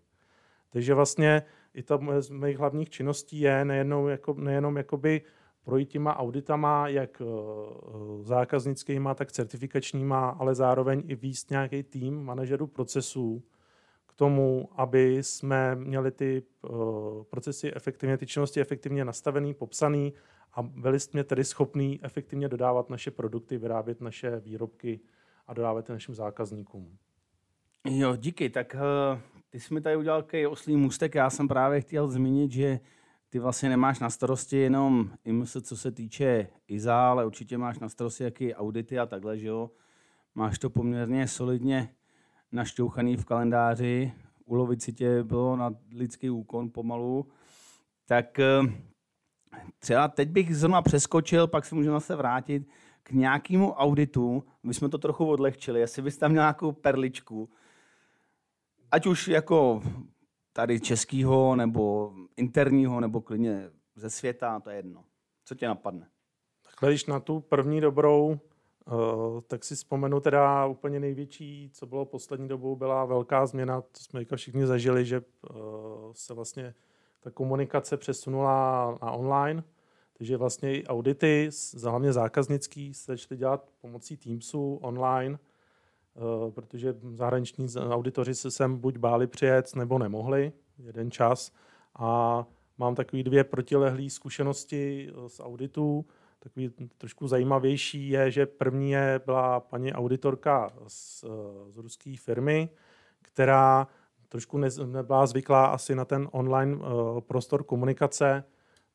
Takže 0.69 0.93
vlastně 0.93 1.43
i 1.73 1.83
ta 1.83 1.99
z 2.19 2.29
mých 2.29 2.57
hlavních 2.57 2.89
činností 2.89 3.39
je 3.39 3.65
nejenom, 3.65 4.07
jako, 4.07 4.33
nejenom 4.33 4.77
jakoby 4.77 5.21
projít 5.63 5.89
těma 5.89 6.17
auditama, 6.17 6.87
jak 6.87 7.21
eh, 7.21 7.25
zákaznickýma, 8.21 9.13
tak 9.13 9.31
certifikačníma, 9.31 10.29
ale 10.29 10.55
zároveň 10.55 11.03
i 11.07 11.15
výst 11.15 11.49
nějaký 11.49 11.83
tým 11.83 12.23
manažerů 12.23 12.67
procesů, 12.67 13.43
tomu, 14.15 14.69
aby 14.75 15.23
jsme 15.23 15.75
měli 15.75 16.11
ty 16.11 16.43
uh, 16.61 17.23
procesy 17.23 17.73
efektivně, 17.75 18.17
ty 18.17 18.27
činnosti 18.27 18.61
efektivně 18.61 19.05
nastavený, 19.05 19.53
popsaný 19.53 20.13
a 20.53 20.61
byli 20.61 20.99
jsme 20.99 21.23
tedy 21.23 21.43
schopní 21.43 21.99
efektivně 22.03 22.49
dodávat 22.49 22.89
naše 22.89 23.11
produkty, 23.11 23.57
vyrábět 23.57 24.01
naše 24.01 24.39
výrobky 24.39 24.99
a 25.47 25.53
dodávat 25.53 25.89
našim 25.89 26.15
zákazníkům. 26.15 26.97
Jo, 27.85 28.15
díky. 28.15 28.49
Tak 28.49 28.75
uh, 28.75 29.19
ty 29.49 29.59
jsi 29.59 29.73
mi 29.73 29.81
tady 29.81 29.95
udělal 29.95 30.21
takový 30.21 30.47
oslý 30.47 30.75
můstek. 30.75 31.15
Já 31.15 31.29
jsem 31.29 31.47
právě 31.47 31.81
chtěl 31.81 32.07
zmínit, 32.07 32.51
že 32.51 32.79
ty 33.29 33.39
vlastně 33.39 33.69
nemáš 33.69 33.99
na 33.99 34.09
starosti 34.09 34.57
jenom 34.57 35.11
IMS, 35.25 35.57
co 35.61 35.77
se 35.77 35.91
týče 35.91 36.47
IZA, 36.67 37.09
ale 37.09 37.25
určitě 37.25 37.57
máš 37.57 37.79
na 37.79 37.89
starosti 37.89 38.23
jaký 38.23 38.55
audity 38.55 38.99
a 38.99 39.05
takhle, 39.05 39.37
že 39.37 39.47
jo. 39.47 39.71
Máš 40.35 40.59
to 40.59 40.69
poměrně 40.69 41.27
solidně 41.27 41.95
našťouchaný 42.55 43.17
v 43.17 43.25
kalendáři, 43.25 44.13
ulovit 44.45 44.81
si 44.81 44.93
tě 44.93 45.23
bylo 45.23 45.55
na 45.55 45.75
lidský 45.91 46.29
úkon 46.29 46.69
pomalu, 46.69 47.27
tak 48.05 48.39
eh, 48.39 48.61
třeba 49.79 50.07
teď 50.07 50.29
bych 50.29 50.57
zrovna 50.57 50.81
přeskočil, 50.81 51.47
pak 51.47 51.65
se 51.65 51.75
můžeme 51.75 51.93
zase 51.93 52.15
vrátit 52.15 52.67
k 53.03 53.11
nějakému 53.11 53.73
auditu, 53.73 54.43
my 54.63 54.73
jsme 54.73 54.89
to 54.89 54.97
trochu 54.97 55.25
odlehčili, 55.25 55.79
jestli 55.79 56.01
bys 56.01 56.17
tam 56.17 56.31
měl 56.31 56.43
nějakou 56.43 56.71
perličku, 56.71 57.49
ať 58.91 59.05
už 59.05 59.27
jako 59.27 59.81
tady 60.53 60.79
českýho, 60.79 61.55
nebo 61.55 62.13
interního, 62.37 62.99
nebo 62.99 63.21
klidně 63.21 63.69
ze 63.95 64.09
světa, 64.09 64.59
to 64.59 64.69
je 64.69 64.75
jedno. 64.75 65.03
Co 65.45 65.55
tě 65.55 65.67
napadne? 65.67 66.07
Takhle, 66.65 66.89
když 66.89 67.05
na 67.05 67.19
tu 67.19 67.39
první 67.39 67.81
dobrou 67.81 68.39
Uh, 68.91 69.41
tak 69.41 69.63
si 69.63 69.75
vzpomenu 69.75 70.19
teda 70.19 70.65
úplně 70.65 70.99
největší, 70.99 71.69
co 71.73 71.85
bylo 71.85 72.05
poslední 72.05 72.47
dobou, 72.47 72.75
byla 72.75 73.05
velká 73.05 73.45
změna, 73.45 73.81
to 73.81 73.99
jsme 73.99 74.25
všichni 74.35 74.67
zažili, 74.67 75.05
že 75.05 75.21
uh, 75.21 75.55
se 76.13 76.33
vlastně 76.33 76.73
ta 77.19 77.31
komunikace 77.31 77.97
přesunula 77.97 78.97
na 79.01 79.11
online, 79.11 79.63
takže 80.17 80.37
vlastně 80.37 80.77
i 80.77 80.85
audity, 80.85 81.49
hlavně 81.83 82.13
zákaznický, 82.13 82.93
se 82.93 83.11
začaly 83.11 83.37
dělat 83.37 83.71
pomocí 83.81 84.17
Teamsu 84.17 84.79
online, 84.81 85.39
uh, 86.15 86.51
protože 86.51 86.95
zahraniční 87.13 87.67
auditoři 87.89 88.35
se 88.35 88.51
sem 88.51 88.77
buď 88.77 88.97
báli 88.97 89.27
přijet, 89.27 89.75
nebo 89.75 89.99
nemohli 89.99 90.51
jeden 90.77 91.11
čas. 91.11 91.51
A 91.95 92.45
mám 92.77 92.95
takové 92.95 93.23
dvě 93.23 93.43
protilehlé 93.43 94.09
zkušenosti 94.09 95.09
z 95.27 95.39
auditů 95.39 96.05
takový 96.45 96.69
trošku 96.97 97.27
zajímavější 97.27 98.09
je, 98.09 98.31
že 98.31 98.45
první 98.45 98.91
je, 98.91 99.21
byla 99.25 99.59
paní 99.59 99.93
auditorka 99.93 100.73
z, 100.87 101.25
z 101.69 101.77
ruské 101.77 102.15
firmy, 102.19 102.69
která 103.21 103.87
trošku 104.29 104.57
ne, 104.57 104.67
nebyla 104.85 105.25
zvyklá 105.25 105.65
asi 105.65 105.95
na 105.95 106.05
ten 106.05 106.29
online 106.31 106.75
uh, 106.75 107.21
prostor 107.21 107.63
komunikace, 107.63 108.43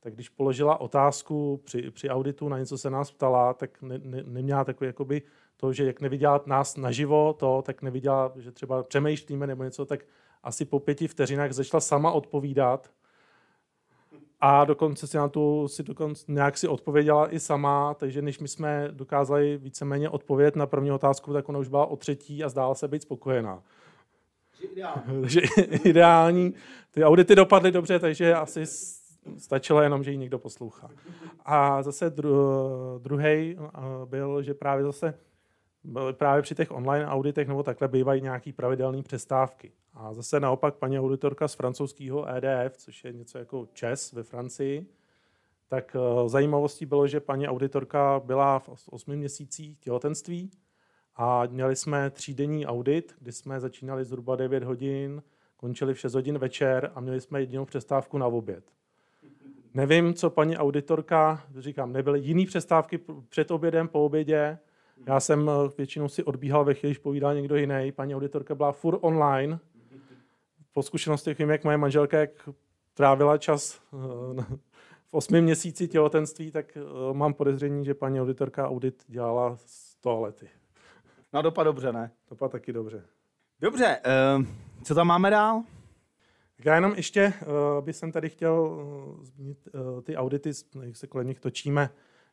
tak 0.01 0.15
když 0.15 0.29
položila 0.29 0.81
otázku 0.81 1.61
při, 1.65 1.91
při 1.91 2.09
auditu, 2.11 2.49
na 2.49 2.59
něco 2.59 2.79
se 2.79 2.91
nás 2.91 3.11
ptala, 3.11 3.55
tak 3.55 3.83
ne, 3.83 3.99
ne, 3.99 4.23
neměla 4.27 4.65
takový 4.65 4.87
jakoby 4.87 5.23
to, 5.57 5.73
že 5.73 5.85
jak 5.85 6.01
neviděla 6.01 6.43
nás 6.47 6.77
naživo, 6.77 7.33
to, 7.33 7.63
tak 7.67 7.83
neviděla, 7.83 8.33
že 8.37 8.53
třeba 8.53 8.83
přemýšlíme 8.83 9.47
nebo 9.47 9.65
něco, 9.65 9.87
tak 9.87 10.01
asi 10.43 10.65
po 10.65 10.81
pěti 10.81 11.09
vteřinách 11.09 11.53
začala 11.53 11.81
sama 11.81 12.11
odpovídat 12.11 12.91
a 14.41 14.65
dokonce 14.65 15.07
si 15.07 15.17
na 15.17 15.29
tu 15.29 15.69
si 15.69 15.83
dokonce 15.83 16.25
nějak 16.29 16.59
si 16.59 16.69
odpověděla 16.69 17.35
i 17.35 17.41
sama, 17.41 17.95
takže 17.95 18.23
než 18.23 18.39
my 18.39 18.49
jsme 18.49 18.89
dokázali 18.91 19.57
víceméně 19.57 20.09
odpovědět 20.09 20.57
na 20.57 20.67
první 20.67 20.93
otázku, 20.93 21.33
tak 21.33 21.49
ona 21.49 21.59
už 21.59 21.69
byla 21.69 21.87
o 21.87 21.97
třetí 21.97 22.45
a 22.45 22.49
zdála 22.49 22.75
se 22.75 22.89
být 22.89 23.03
spokojená. 23.03 23.63
Takže 25.21 25.41
ideální. 25.85 26.55
Ty 26.91 27.05
audity 27.05 27.35
dopadly 27.35 27.73
dobře, 27.73 27.99
takže 27.99 28.35
asi 28.35 28.67
stačilo 29.39 29.83
jenom, 29.83 30.05
že 30.05 30.11
ji 30.11 30.17
někdo 30.17 30.39
poslouchá. 30.39 30.91
A 31.45 31.83
zase 31.83 32.11
dru, 32.11 32.35
druhý 32.99 33.25
eh, 33.25 33.57
byl, 34.05 34.43
že 34.43 34.55
právě 34.55 34.85
zase 34.85 35.15
právě 36.13 36.43
při 36.43 36.55
těch 36.55 36.71
online 36.71 37.07
auditech 37.07 37.49
nebo 37.49 37.63
takhle 37.63 37.89
bývají 37.89 38.23
nějaký 38.23 38.53
pravidelné 38.53 39.03
přestávky. 39.03 39.73
A 39.95 40.15
zase 40.15 40.41
naopak 40.41 40.75
paní 40.75 41.01
auditorka 41.01 41.49
z 41.49 41.55
francouzského 41.55 42.29
EDF, 42.29 42.77
což 42.77 43.05
je 43.05 43.13
něco 43.13 43.39
jako 43.39 43.69
ČES 43.73 44.13
ve 44.13 44.23
Francii, 44.23 44.87
tak 45.69 45.97
eh, 45.97 46.29
zajímavostí 46.29 46.87
bylo, 46.87 47.07
že 47.07 47.21
paní 47.21 47.49
auditorka 47.49 48.21
byla 48.25 48.59
v 48.59 48.89
8 48.89 49.17
měsících 49.17 49.79
těhotenství 49.79 50.51
a 51.17 51.47
měli 51.47 51.77
jsme 51.77 52.11
třídenní 52.11 52.67
audit, 52.67 53.15
kdy 53.19 53.33
jsme 53.33 53.61
začínali 53.61 54.05
zhruba 54.05 54.37
9 54.37 54.63
hodin, 54.63 55.23
končili 55.57 55.95
v 55.95 55.99
6 55.99 56.15
hodin 56.15 56.39
večer 56.39 56.93
a 56.95 57.01
měli 57.01 57.21
jsme 57.21 57.41
jedinou 57.41 57.65
přestávku 57.65 58.19
na 58.19 58.27
oběd. 58.27 58.65
Nevím, 59.75 60.15
co 60.15 60.31
paní 60.31 60.57
auditorka, 60.57 61.45
říkám, 61.59 61.93
nebyly 61.93 62.21
jiný 62.21 62.47
přestávky 62.47 63.01
před 63.29 63.51
obědem, 63.51 63.89
po 63.89 64.05
obědě. 64.05 64.59
Já 65.07 65.21
jsem 65.21 65.51
eh, 65.51 65.71
většinou 65.79 66.09
si 66.09 66.25
odbíhal 66.25 66.65
ve 66.65 66.75
chvíli, 66.75 66.91
když 66.91 66.99
povídal 66.99 67.35
někdo 67.35 67.57
jiný. 67.57 67.93
Paní 67.93 68.15
auditorka 68.15 68.55
byla 68.55 68.73
furt 68.73 68.99
online. 69.01 69.59
Po 70.73 70.83
zkušenostech 70.83 71.39
vím, 71.39 71.51
jak 71.51 71.65
moje 71.65 71.77
manželka 71.77 72.19
jak 72.19 72.49
trávila 72.95 73.39
čas 73.39 73.81
eh, 73.93 74.43
v 75.07 75.15
osmi 75.15 75.43
měsíci 75.43 75.89
těhotenství, 75.89 76.51
tak 76.51 76.77
eh, 76.77 76.81
mám 77.13 77.35
podezření, 77.35 77.85
že 77.85 77.95
paní 77.95 78.21
auditorka 78.21 78.69
audit 78.69 79.05
dělala 79.07 79.57
z 79.57 79.97
toalety. 79.97 80.49
No 81.33 81.43
dopad 81.43 81.65
dobře, 81.65 81.93
ne? 81.93 82.11
Dopad 82.31 82.53
taky 82.53 82.73
dobře. 82.73 83.05
Dobře, 83.61 84.01
uh, 84.39 84.45
co 84.83 84.95
tam 84.95 85.07
máme 85.07 85.31
dál? 85.31 85.63
Já 86.65 86.75
jenom 86.75 86.95
ještě 86.97 87.33
uh, 87.43 87.85
bych 87.85 87.97
jsem 87.97 88.13
tady 88.13 88.29
chtěl 88.29 88.79
zmínit 89.23 89.69
uh, 89.75 90.01
ty 90.03 90.17
audity, 90.17 90.51
jak 90.83 90.97
se 90.97 91.07
kolem 91.07 91.27
nich 91.27 91.41
točíme, 91.41 91.91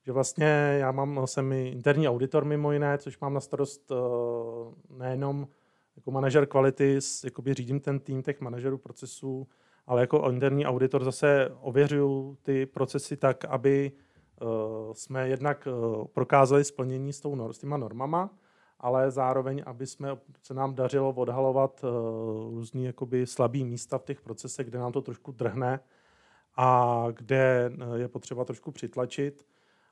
že 0.07 0.13
vlastně 0.13 0.77
já 0.79 0.91
mám, 0.91 1.27
jsem 1.27 1.51
interní 1.51 2.09
auditor 2.09 2.45
mimo 2.45 2.71
jiné, 2.71 2.97
což 2.97 3.19
mám 3.19 3.33
na 3.33 3.39
starost 3.39 3.91
uh, 3.91 4.97
nejenom 4.97 5.47
jako 5.95 6.11
manažer 6.11 6.45
kvality, 6.45 6.99
jakoby 7.23 7.53
řídím 7.53 7.79
ten 7.79 7.99
tým 7.99 8.23
těch 8.23 8.41
manažerů 8.41 8.77
procesů, 8.77 9.47
ale 9.87 10.01
jako 10.01 10.29
interní 10.31 10.65
auditor 10.65 11.03
zase 11.03 11.51
ověřuju 11.61 12.37
ty 12.41 12.65
procesy 12.65 13.17
tak, 13.17 13.45
aby 13.45 13.91
uh, 14.41 14.93
jsme 14.93 15.29
jednak 15.29 15.67
uh, 15.67 16.05
prokázali 16.05 16.63
splnění 16.63 17.13
s, 17.13 17.19
tou, 17.19 17.53
s 17.53 17.57
těma 17.57 17.77
normama, 17.77 18.29
ale 18.79 19.11
zároveň, 19.11 19.63
aby 19.65 19.87
jsme, 19.87 20.17
se 20.41 20.53
nám 20.53 20.75
dařilo 20.75 21.09
odhalovat 21.09 21.85
různý 22.49 22.85
jakoby 22.85 23.27
slabý 23.27 23.65
místa 23.65 23.97
v 23.97 24.03
těch 24.03 24.21
procesech, 24.21 24.67
kde 24.67 24.79
nám 24.79 24.91
to 24.91 25.01
trošku 25.01 25.31
drhne 25.31 25.79
a 26.57 27.05
kde 27.11 27.71
eh, 27.71 27.99
je 27.99 28.07
potřeba 28.07 28.45
trošku 28.45 28.71
přitlačit. 28.71 29.45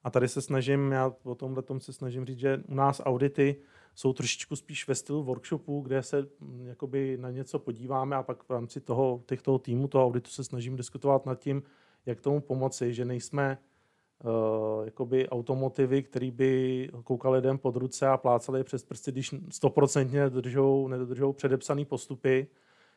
A 0.06 0.10
tady 0.10 0.28
se 0.28 0.42
snažím, 0.42 0.92
já 0.92 1.14
o 1.24 1.36
tomhle 1.36 1.64
tom 1.64 1.80
se 1.80 1.94
snažím 1.94 2.26
říct, 2.26 2.40
že 2.40 2.62
u 2.68 2.76
nás 2.76 3.02
audity 3.06 3.56
jsou 3.96 4.14
trošičku 4.14 4.56
spíš 4.56 4.88
ve 4.88 4.96
stylu 4.96 5.24
workshopu, 5.24 5.82
kde 5.82 6.04
se 6.04 6.28
mm, 6.40 6.68
jakoby 6.68 7.18
na 7.18 7.32
něco 7.32 7.60
podíváme 7.60 8.16
a 8.16 8.24
pak 8.24 8.44
v 8.44 8.50
rámci 8.50 8.82
toho, 8.82 9.24
těchto 9.26 9.60
týmu, 9.60 9.88
toho 9.88 10.06
auditu 10.06 10.30
se 10.30 10.44
snažím 10.44 10.76
diskutovat 10.76 11.26
nad 11.26 11.40
tím, 11.40 11.64
jak 12.06 12.22
tomu 12.22 12.42
pomoci, 12.42 12.94
že 12.94 13.06
nejsme 13.06 13.58
uh, 14.24 14.86
jakoby 14.86 15.30
automotivy, 15.30 16.04
který 16.04 16.32
by 16.32 16.90
koukali 17.04 17.38
lidem 17.38 17.58
pod 17.58 17.76
ruce 17.76 18.08
a 18.08 18.18
plácali 18.18 18.64
přes 18.64 18.84
prsty, 18.84 19.12
když 19.12 19.36
stoprocentně 19.50 20.20
nedodržou, 20.20 20.88
nedodržou 20.88 21.34
předepsané 21.34 21.86
postupy, 21.86 22.48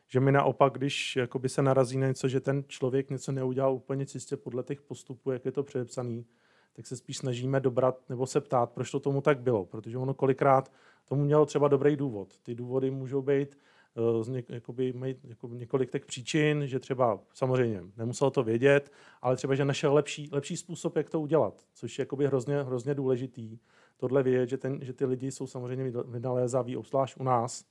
že 0.09 0.21
my 0.21 0.33
naopak, 0.33 0.73
když 0.73 1.17
jakoby 1.17 1.49
se 1.49 1.63
narazí 1.63 1.99
na 1.99 2.07
něco, 2.07 2.29
že 2.29 2.41
ten 2.41 2.65
člověk 2.67 3.11
něco 3.11 3.33
neudělal 3.33 3.75
úplně 3.75 4.07
čistě 4.07 4.37
podle 4.37 4.63
těch 4.63 4.83
postupů, 4.83 5.31
jak 5.31 5.45
je 5.45 5.53
to 5.53 5.63
předepsaný, 5.63 6.27
tak 6.73 6.87
se 6.87 6.97
spíš 6.97 7.19
snažíme 7.19 7.61
dobrat 7.61 8.09
nebo 8.09 8.27
se 8.27 8.41
ptát, 8.41 8.73
proč 8.73 8.91
to 8.91 9.01
tomu 9.01 9.21
tak 9.21 9.41
bylo, 9.41 9.67
protože 9.67 9.99
ono 9.99 10.15
kolikrát 10.15 10.73
tomu 11.05 11.25
mělo 11.25 11.47
třeba 11.47 11.69
dobrý 11.69 11.97
důvod. 11.97 12.39
Ty 12.43 12.55
důvody 12.55 12.91
můžou 12.91 13.23
být 13.23 13.57
Eh, 13.99 14.25
z 14.25 14.29
něk, 14.29 14.51
jakoby, 14.51 14.93
mít 14.93 15.25
jako 15.25 15.49
několik 15.49 15.91
těch 15.91 16.07
příčin, 16.07 16.67
že 16.67 16.79
třeba 16.79 17.21
samozřejmě 17.33 17.83
nemusel 17.97 18.31
to 18.31 18.43
vědět, 18.43 18.93
ale 19.23 19.37
třeba, 19.37 19.55
že 19.55 19.65
našel 19.65 19.95
lepší, 19.95 20.29
lepší 20.33 20.57
způsob, 20.57 20.97
jak 20.97 21.11
to 21.11 21.21
udělat, 21.21 21.65
což 21.75 21.99
je 21.99 22.03
jakoby 22.03 22.27
hrozně, 22.27 22.63
hrozně 22.63 22.95
důležitý. 22.95 23.59
Tohle 23.97 24.23
vědět, 24.23 24.49
že, 24.49 24.59
ten, 24.59 24.79
že 24.83 24.93
ty 24.93 25.05
lidi 25.05 25.31
jsou 25.31 25.47
samozřejmě 25.47 25.93
vynalézaví, 26.07 26.77
obzvlášť 26.77 27.17
u 27.17 27.23
nás. 27.23 27.65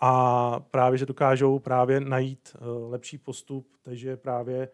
A 0.00 0.60
právě, 0.60 0.98
že 0.98 1.06
dokážou 1.06 1.58
právě 1.58 2.00
najít 2.00 2.56
uh, 2.60 2.90
lepší 2.90 3.18
postup, 3.18 3.66
takže 3.82 4.16
právě 4.16 4.68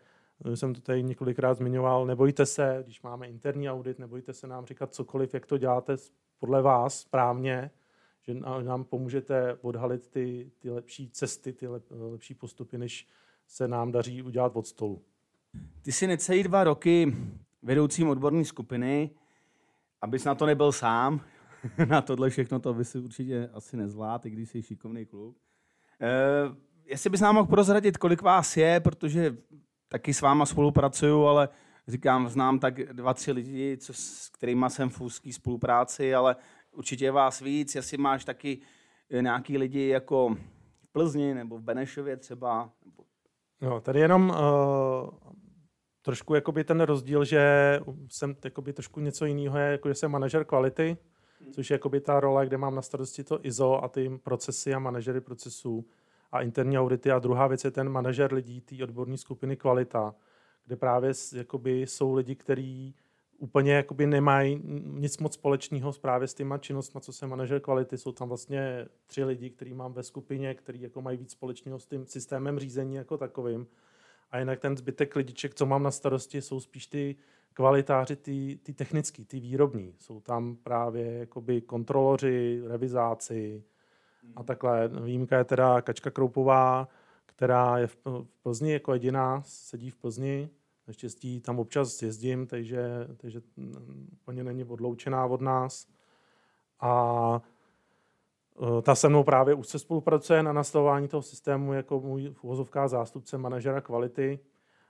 jsem 0.51 0.75
to 0.75 0.81
tady 0.81 1.03
několikrát 1.03 1.55
zmiňoval, 1.55 2.07
nebojte 2.07 2.47
se, 2.47 2.81
když 2.85 3.03
máme 3.03 3.29
interní 3.29 3.71
audit, 3.71 3.99
nebojte 3.99 4.33
se 4.33 4.47
nám 4.47 4.67
říkat 4.67 4.95
cokoliv, 4.95 5.35
jak 5.35 5.47
to 5.47 5.59
děláte 5.59 5.97
podle 6.39 6.63
vás 6.63 7.01
správně, 7.01 7.71
že 8.23 8.35
nám 8.63 8.85
pomůžete 8.85 9.59
odhalit 9.61 10.09
ty, 10.09 10.51
ty 10.59 10.71
lepší 10.71 11.11
cesty, 11.11 11.53
ty 11.53 11.67
lep, 11.67 11.85
lepší 11.91 12.35
postupy, 12.35 12.79
než 12.79 13.09
se 13.47 13.69
nám 13.69 13.93
daří 13.93 14.23
udělat 14.23 14.57
od 14.57 14.67
stolu. 14.67 15.03
Ty 15.83 15.93
jsi 15.93 16.07
necelý 16.07 16.43
dva 16.43 16.65
roky 16.65 17.17
vedoucím 17.63 18.09
odborné 18.09 18.45
skupiny, 18.45 19.11
abys 20.03 20.25
na 20.25 20.35
to 20.35 20.47
nebyl 20.47 20.73
sám, 20.73 21.21
na 21.89 22.03
tohle 22.03 22.31
všechno 22.31 22.61
to 22.61 22.75
by 22.75 22.85
si 22.85 22.99
určitě 22.99 23.51
asi 23.53 23.77
nezvládl, 23.77 24.29
i 24.29 24.31
když 24.31 24.51
jsi 24.51 24.63
šikovný 24.63 25.07
kluk. 25.07 25.37
E, 26.01 26.11
jestli 26.87 27.11
bys 27.11 27.21
nám 27.21 27.35
mohl 27.35 27.47
prozradit, 27.47 27.97
kolik 27.97 28.23
vás 28.23 28.57
je, 28.57 28.81
protože 28.81 29.37
taky 29.95 30.15
s 30.15 30.21
váma 30.21 30.47
spolupracuju, 30.47 31.25
ale 31.25 31.49
říkám, 31.89 32.29
znám 32.29 32.59
tak 32.59 32.93
dva, 32.93 33.15
tři 33.15 33.33
lidi, 33.33 33.77
co, 33.77 33.93
s 33.93 34.29
kterými 34.29 34.67
jsem 34.69 34.91
v 34.91 35.01
úzké 35.01 35.33
spolupráci, 35.33 36.15
ale 36.15 36.37
určitě 36.73 37.11
vás 37.11 37.41
víc, 37.41 37.75
jestli 37.75 37.99
máš 37.99 38.25
taky 38.25 38.59
eh, 39.11 39.23
nějaký 39.23 39.59
lidi 39.59 39.89
jako 39.89 40.37
v 40.83 40.93
Plzni 40.93 41.35
nebo 41.35 41.59
v 41.59 41.63
Benešově 41.63 42.17
třeba. 42.17 42.71
No, 43.61 43.81
tady 43.81 44.01
jenom 44.01 44.31
uh, 44.31 45.11
trošku 46.03 46.35
jakoby 46.35 46.65
ten 46.65 46.81
rozdíl, 46.81 47.25
že 47.25 47.81
jsem 48.09 48.37
jakoby 48.45 48.73
trošku 48.73 49.01
něco 49.01 49.25
jiného, 49.25 49.59
je, 49.59 49.73
jako 49.73 49.89
že 49.89 49.95
jsem 49.95 50.11
manažer 50.11 50.45
kvality, 50.45 50.97
hmm. 51.41 51.53
což 51.53 51.71
je 51.71 51.75
jakoby 51.75 52.01
ta 52.01 52.21
role, 52.21 52.47
kde 52.47 52.57
mám 52.57 52.75
na 52.75 52.83
starosti 52.83 53.25
to 53.25 53.47
ISO 53.47 53.85
a 53.85 53.89
ty 53.89 54.19
procesy 54.23 54.75
a 54.75 54.79
manažery 54.79 55.21
procesů 55.21 55.87
a 56.35 56.43
interní 56.43 56.79
audity. 56.79 57.11
A 57.11 57.19
druhá 57.19 57.47
věc 57.47 57.65
je 57.65 57.71
ten 57.71 57.89
manažer 57.89 58.35
lidí, 58.35 58.61
té 58.61 58.83
odborné 58.83 59.17
skupiny 59.17 59.57
kvalita, 59.57 60.15
kde 60.67 60.77
právě 60.77 61.13
jakoby 61.35 61.83
jsou 61.83 62.15
lidi, 62.15 62.35
kteří 62.35 62.95
úplně 63.39 63.73
jakoby 63.73 64.07
nemají 64.07 64.61
nic 64.85 65.19
moc 65.19 65.35
společného 65.35 65.93
právě 65.93 66.29
s 66.29 66.35
těma 66.35 66.59
činnostmi, 66.59 67.01
co 67.01 67.13
se 67.13 67.27
manažer 67.27 67.61
kvality. 67.61 67.99
Jsou 67.99 68.13
tam 68.13 68.29
vlastně 68.29 68.89
tři 69.07 69.25
lidi, 69.25 69.51
který 69.51 69.75
mám 69.75 69.93
ve 69.93 70.03
skupině, 70.03 70.55
který 70.55 70.81
jako 70.81 71.03
mají 71.03 71.19
víc 71.19 71.31
společného 71.31 71.79
s 71.79 71.87
tím 71.87 72.07
systémem 72.07 72.59
řízení 72.59 72.95
jako 72.95 73.19
takovým. 73.19 73.67
A 74.31 74.39
jinak 74.39 74.61
ten 74.61 74.77
zbytek 74.77 75.17
lidiček, 75.17 75.55
co 75.55 75.67
mám 75.67 75.83
na 75.83 75.91
starosti, 75.91 76.43
jsou 76.43 76.61
spíš 76.61 76.87
ty 76.87 77.17
kvalitáři, 77.53 78.17
ty, 78.17 78.59
ty 78.63 78.73
technický, 78.73 79.25
ty 79.25 79.41
výrobní. 79.41 79.95
Jsou 79.99 80.21
tam 80.21 80.57
právě 80.57 81.13
jakoby 81.13 81.61
kontroloři, 81.61 82.63
revizáci 82.67 83.63
a 84.37 84.43
takhle. 84.43 84.89
Výjimka 84.89 85.39
je 85.39 85.45
teda 85.45 85.83
Kačka 85.83 86.11
Kroupová, 86.11 86.89
která 87.27 87.79
je 87.79 87.87
v 87.87 87.97
Plzni 88.43 88.73
jako 88.73 88.93
jediná, 88.93 89.43
sedí 89.45 89.91
v 89.91 89.97
Plzni, 89.97 90.51
Naštěstí 90.87 91.41
tam 91.41 91.59
občas 91.59 92.03
jezdím, 92.03 92.47
takže, 92.47 93.09
takže 93.17 93.41
úplně 94.13 94.45
není 94.45 94.65
odloučená 94.65 95.27
od 95.27 95.41
nás. 95.41 95.87
A 96.81 97.43
e, 98.79 98.83
ta 98.83 98.95
se 98.95 99.09
mnou 99.09 99.25
právě 99.25 99.55
už 99.55 99.69
se 99.69 99.79
spolupracuje 99.79 100.43
na 100.43 100.53
nastavování 100.53 101.09
toho 101.09 101.23
systému 101.23 101.73
jako 101.73 102.01
můj 102.01 102.35
v 102.43 102.69
zástupce 102.87 103.39
manažera 103.39 103.81
kvality, 103.81 104.39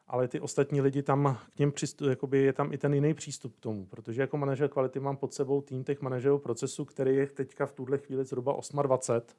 ale 0.07 0.29
ty 0.29 0.41
ostatní 0.41 0.81
lidi 0.81 1.03
tam 1.03 1.39
k 1.55 1.59
něm 1.59 1.73
přistup, 1.73 2.09
jakoby 2.09 2.39
je 2.39 2.53
tam 2.53 2.73
i 2.73 2.79
ten 2.79 2.95
jiný 2.95 3.15
přístup 3.15 3.57
k 3.57 3.61
tomu, 3.61 3.87
protože 3.87 4.21
jako 4.21 4.37
manažer 4.37 4.69
kvality 4.69 5.01
mám 5.01 5.17
pod 5.17 5.35
sebou 5.35 5.61
tým 5.61 5.85
těch 5.85 6.01
manažerů 6.01 6.39
procesu, 6.39 6.85
který 6.85 7.17
je 7.17 7.27
teďka 7.27 7.67
v 7.67 7.73
tuhle 7.73 7.99
chvíli 7.99 8.25
zhruba 8.25 8.57
28, 8.83 9.37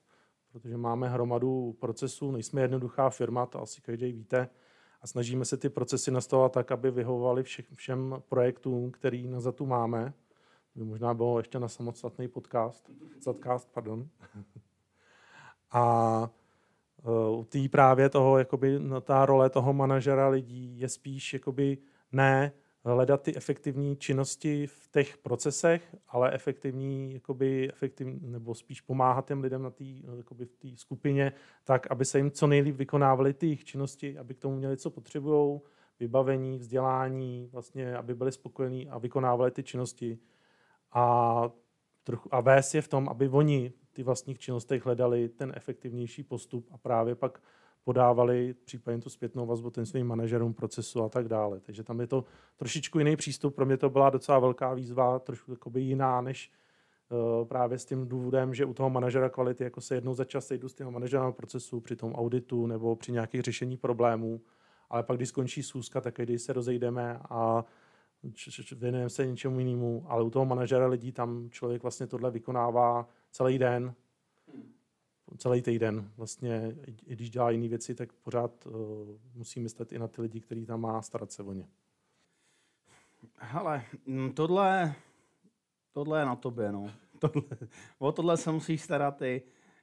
protože 0.52 0.78
máme 0.78 1.10
hromadu 1.10 1.76
procesů, 1.80 2.32
nejsme 2.32 2.62
jednoduchá 2.62 3.10
firma, 3.10 3.46
to 3.46 3.62
asi 3.62 3.82
každý 3.82 4.12
víte, 4.12 4.50
a 5.02 5.08
snažíme 5.08 5.46
se 5.46 5.58
ty 5.58 5.70
procesy 5.70 6.12
nastavovat 6.12 6.52
tak, 6.52 6.72
aby 6.72 6.92
vyhovovaly 6.92 7.44
všem 7.76 8.16
projektům, 8.30 8.92
který 8.92 9.28
na 9.28 9.40
ZATu 9.40 9.66
máme. 9.66 10.14
By 10.76 10.84
možná 10.84 11.14
bylo 11.14 11.38
ještě 11.38 11.60
na 11.60 11.68
samostatný 11.68 12.28
podcast, 12.28 12.90
zadcast, 13.20 13.70
pardon. 13.74 14.08
a 15.72 16.30
u 17.32 17.44
té 17.50 17.60
právě 17.72 18.10
toho, 18.10 18.38
jakoby, 18.38 18.80
no, 18.80 19.02
ta 19.02 19.26
role 19.26 19.50
toho 19.50 19.74
manažera 19.74 20.28
lidí 20.28 20.80
je 20.80 20.90
spíš 20.90 21.34
jakoby 21.34 21.78
ne 22.12 22.52
hledat 22.86 23.22
ty 23.22 23.36
efektivní 23.36 23.96
činnosti 23.96 24.68
v 24.68 24.88
těch 24.92 25.18
procesech, 25.18 25.96
ale 26.08 26.34
efektivní, 26.34 27.14
jakoby, 27.14 27.70
efektivní 27.70 28.20
nebo 28.24 28.56
spíš 28.56 28.82
pomáhat 28.82 29.28
těm 29.28 29.42
lidem 29.42 29.64
na 29.64 29.70
tý, 29.70 30.04
jakoby 30.18 30.46
v 30.46 30.56
té 30.56 30.68
skupině, 30.76 31.34
tak, 31.64 31.92
aby 31.92 32.06
se 32.06 32.18
jim 32.18 32.32
co 32.32 32.48
nejlíp 32.48 32.76
vykonávaly 32.76 33.34
ty 33.34 33.46
jejich 33.46 33.64
činnosti, 33.64 34.18
aby 34.18 34.34
k 34.34 34.40
tomu 34.40 34.56
měli, 34.56 34.78
co 34.78 34.90
potřebují, 34.90 35.60
vybavení, 36.00 36.58
vzdělání, 36.58 37.50
vlastně, 37.52 37.96
aby 37.96 38.16
byli 38.16 38.32
spokojení 38.32 38.90
a 38.90 38.98
vykonávali 38.98 39.52
ty 39.52 39.64
činnosti. 39.64 40.20
A, 40.92 41.50
trochu, 42.04 42.36
a 42.36 42.42
vést 42.42 42.76
je 42.76 42.82
v 42.82 42.88
tom, 42.88 43.10
aby 43.10 43.30
oni 43.30 43.74
ty 43.96 44.04
vlastních 44.04 44.40
činnostech 44.40 44.86
hledali 44.86 45.30
ten 45.30 45.54
efektivnější 45.56 46.24
postup 46.24 46.68
a 46.72 46.78
právě 46.78 47.16
pak 47.16 47.42
podávali 47.84 48.56
případně 48.66 49.02
tu 49.02 49.10
zpětnou 49.10 49.46
vazbu 49.46 49.70
ten 49.70 49.86
svým 49.86 50.08
manažerům 50.08 50.54
procesu 50.54 51.04
a 51.04 51.10
tak 51.10 51.28
dále. 51.28 51.60
Takže 51.60 51.84
tam 51.84 52.00
je 52.00 52.08
to 52.08 52.24
trošičku 52.56 53.00
jiný 53.00 53.16
přístup. 53.16 53.56
Pro 53.56 53.66
mě 53.66 53.78
to 53.78 53.90
byla 53.90 54.10
docela 54.10 54.40
velká 54.40 54.74
výzva, 54.74 55.20
trošku 55.20 55.52
jakoby 55.52 55.82
jiná 55.82 56.22
než 56.22 56.52
uh, 57.10 57.48
právě 57.48 57.80
s 57.80 57.86
tím 57.86 58.08
důvodem, 58.08 58.54
že 58.54 58.66
u 58.66 58.74
toho 58.74 58.90
manažera 58.90 59.30
kvality 59.30 59.64
jako 59.64 59.82
se 59.82 59.96
jednou 59.96 60.14
za 60.14 60.26
čas 60.26 60.48
sejdu 60.48 60.70
s 60.70 60.74
tím 60.74 60.92
manažerem 60.92 61.34
procesu 61.34 61.80
při 61.80 61.96
tom 61.96 62.14
auditu 62.16 62.68
nebo 62.68 62.96
při 62.96 63.12
nějakých 63.12 63.42
řešení 63.42 63.78
problémů, 63.78 64.42
ale 64.90 65.04
pak, 65.04 65.18
když 65.18 65.30
skončí 65.30 65.64
schůzka, 65.64 66.02
tak 66.02 66.16
když 66.18 66.42
se 66.42 66.54
rozejdeme 66.54 67.20
a 67.30 67.66
věnujeme 68.76 69.10
se 69.10 69.26
něčemu 69.26 69.60
jinému, 69.60 70.06
ale 70.08 70.24
u 70.24 70.30
toho 70.30 70.46
manažera 70.46 70.88
lidí 70.88 71.12
tam 71.12 71.50
člověk 71.50 71.82
vlastně 71.82 72.08
tohle 72.08 72.32
vykonává 72.32 73.08
celý 73.36 73.60
den, 73.60 73.96
celý 75.38 75.62
týden. 75.62 76.12
Vlastně, 76.18 76.76
i 77.06 77.14
když 77.14 77.30
dělá 77.30 77.52
jiné 77.52 77.68
věci, 77.68 77.96
tak 77.96 78.14
pořád 78.14 78.66
uh, 78.66 78.74
musí 79.34 79.60
myslet 79.60 79.92
i 79.92 80.00
na 80.00 80.08
ty 80.08 80.22
lidi, 80.22 80.42
kteří 80.42 80.66
tam 80.66 80.82
má 80.82 81.02
starat 81.02 81.32
se 81.32 81.44
o 81.44 81.54
ně. 81.54 81.68
Hele, 83.40 83.84
mm, 84.06 84.34
tohle, 84.34 84.96
tohle 85.92 86.20
je 86.20 86.26
na 86.26 86.36
tobě, 86.36 86.72
no. 86.72 86.92
Tohle, 87.20 87.44
o 88.00 88.12
tohle 88.12 88.38
se 88.38 88.52
musíš 88.52 88.82
starat 88.82 89.18
ty. 89.18 89.42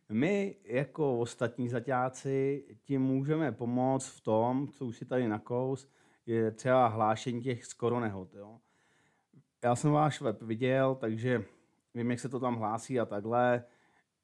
My 0.09 0.56
jako 0.64 1.18
ostatní 1.18 1.68
zaťáci 1.68 2.64
ti 2.82 2.99
můžeme 2.99 3.52
pomoct 3.52 4.09
v 4.09 4.21
tom, 4.21 4.68
co 4.68 4.87
už 4.87 4.97
si 4.97 5.04
tady 5.04 5.28
nakous, 5.28 5.88
je 6.26 6.50
třeba 6.50 6.87
hlášení 6.87 7.42
těch 7.42 7.66
skoro 7.66 8.00
nehod. 8.00 8.35
Jo. 8.35 8.61
Já 9.64 9.76
jsem 9.76 9.90
váš 9.90 10.21
web 10.21 10.42
viděl, 10.42 10.94
takže 10.94 11.44
vím, 11.94 12.11
jak 12.11 12.20
se 12.20 12.28
to 12.28 12.40
tam 12.40 12.56
hlásí 12.56 13.00
a 13.00 13.06
takhle. 13.06 13.64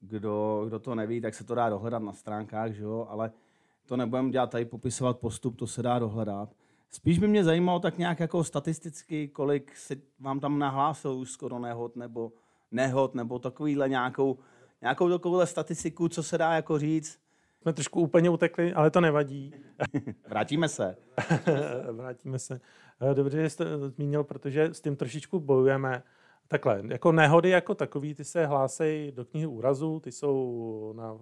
Kdo, 0.00 0.64
kdo 0.66 0.78
to 0.78 0.94
neví, 0.94 1.20
tak 1.20 1.34
se 1.34 1.44
to 1.44 1.54
dá 1.54 1.70
dohledat 1.70 2.02
na 2.02 2.12
stránkách, 2.12 2.72
že 2.72 2.82
jo? 2.82 3.06
ale 3.10 3.32
to 3.86 3.96
nebudeme 3.96 4.30
dělat 4.30 4.50
tady 4.50 4.64
popisovat 4.64 5.18
postup, 5.18 5.56
to 5.56 5.66
se 5.66 5.82
dá 5.82 5.98
dohledat. 5.98 6.54
Spíš 6.90 7.18
by 7.18 7.28
mě 7.28 7.44
zajímalo 7.44 7.80
tak 7.80 7.98
nějak 7.98 8.20
jako 8.20 8.44
statisticky, 8.44 9.28
kolik 9.28 9.76
se 9.76 9.96
vám 10.20 10.40
tam 10.40 10.58
nahlásil 10.58 11.12
už 11.12 11.30
skoro 11.30 11.58
nehod 11.58 11.96
nebo 11.96 12.32
nehod 12.70 13.14
nebo 13.14 13.38
takovýhle 13.38 13.88
nějakou, 13.88 14.38
nějakou 14.82 15.08
takovouhle 15.08 15.46
statistiku, 15.46 16.08
co 16.08 16.22
se 16.22 16.38
dá 16.38 16.52
jako 16.52 16.78
říct. 16.78 17.20
Jsme 17.62 17.72
trošku 17.72 18.00
úplně 18.00 18.30
utekli, 18.30 18.74
ale 18.74 18.90
to 18.90 19.00
nevadí. 19.00 19.54
Vrátíme 20.28 20.68
se. 20.68 20.96
Vrátíme 21.92 22.38
se. 22.38 22.60
Dobře, 23.14 23.42
že 23.42 23.50
jste 23.50 23.64
zmínil, 23.78 24.24
protože 24.24 24.64
s 24.64 24.80
tím 24.80 24.96
trošičku 24.96 25.40
bojujeme. 25.40 26.02
Takhle, 26.50 26.82
jako 26.88 27.12
nehody 27.12 27.50
jako 27.50 27.74
takový, 27.74 28.14
ty 28.14 28.24
se 28.24 28.46
hlásejí 28.46 29.12
do 29.12 29.24
knihy 29.24 29.46
úrazu, 29.46 30.00
ty 30.00 30.12
jsou 30.12 30.92
na, 30.96 31.18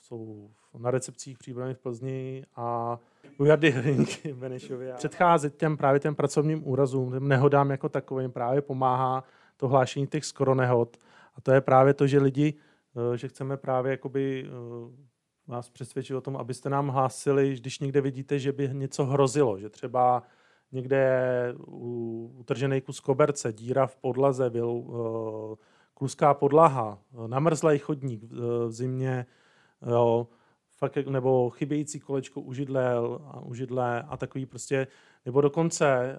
jsou 0.00 0.50
na 0.78 0.90
recepcích 0.90 1.38
příbramy 1.38 1.74
v 1.74 1.78
Plzni 1.78 2.44
a 2.56 2.98
u 3.38 3.44
Jardy 3.44 3.70
Hrinky 3.70 4.32
v 4.32 4.36
Benešově. 4.36 4.94
Předcházet 4.94 5.56
těm 5.56 5.76
právě 5.76 6.00
těm 6.00 6.14
pracovním 6.14 6.68
úrazům, 6.68 7.12
těm 7.12 7.28
nehodám 7.28 7.70
jako 7.70 7.88
takovým 7.88 8.32
právě 8.32 8.62
pomáhá 8.62 9.24
to 9.56 9.68
hlášení 9.68 10.06
těch 10.06 10.24
skoro 10.24 10.54
nehod. 10.54 10.96
A 11.36 11.40
to 11.40 11.52
je 11.52 11.60
právě 11.60 11.94
to, 11.94 12.06
že 12.06 12.18
lidi, 12.18 12.54
eh, 13.14 13.16
že 13.16 13.28
chceme 13.28 13.56
právě 13.56 13.90
jakoby 13.90 14.46
eh, 14.46 14.50
vás 15.46 15.70
přesvědčit 15.70 16.14
o 16.14 16.20
tom, 16.20 16.36
abyste 16.36 16.70
nám 16.70 16.88
hlásili, 16.88 17.56
když 17.60 17.78
někde 17.78 18.00
vidíte, 18.00 18.38
že 18.38 18.52
by 18.52 18.70
něco 18.72 19.04
hrozilo, 19.04 19.58
že 19.58 19.68
třeba 19.68 20.22
někde 20.74 20.96
je 20.96 21.54
utržený 22.38 22.80
kus 22.80 23.00
koberce, 23.00 23.52
díra 23.52 23.86
v 23.86 23.96
podlaze, 23.96 24.50
byl 24.50 24.68
uh, 24.68 25.54
kluská 25.94 26.34
podlaha, 26.34 26.98
namrzlý 27.26 27.78
chodník 27.78 28.22
v 28.22 28.70
zimě, 28.70 29.26
jo, 29.90 30.28
fakt, 30.76 30.96
nebo 30.96 31.50
chybějící 31.50 32.00
kolečko 32.00 32.40
u 32.40 32.52
židle 32.52 32.94
u 33.42 33.54
židle 33.54 34.02
a 34.02 34.16
takový 34.16 34.46
prostě, 34.46 34.86
nebo 35.24 35.40
dokonce, 35.40 36.18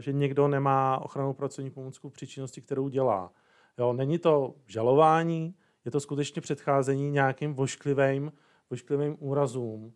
že 0.00 0.12
někdo 0.12 0.48
nemá 0.48 0.98
ochranou 0.98 1.32
pracovní 1.32 1.70
pomůcku 1.70 2.10
při 2.10 2.26
činnosti, 2.26 2.60
kterou 2.60 2.88
dělá. 2.88 3.32
Jo, 3.78 3.92
není 3.92 4.18
to 4.18 4.54
žalování, 4.66 5.54
je 5.84 5.90
to 5.90 6.00
skutečně 6.00 6.42
předcházení 6.42 7.10
nějakým 7.10 7.54
vošklivým, 7.54 8.32
vošklivým 8.70 9.16
úrazům, 9.20 9.92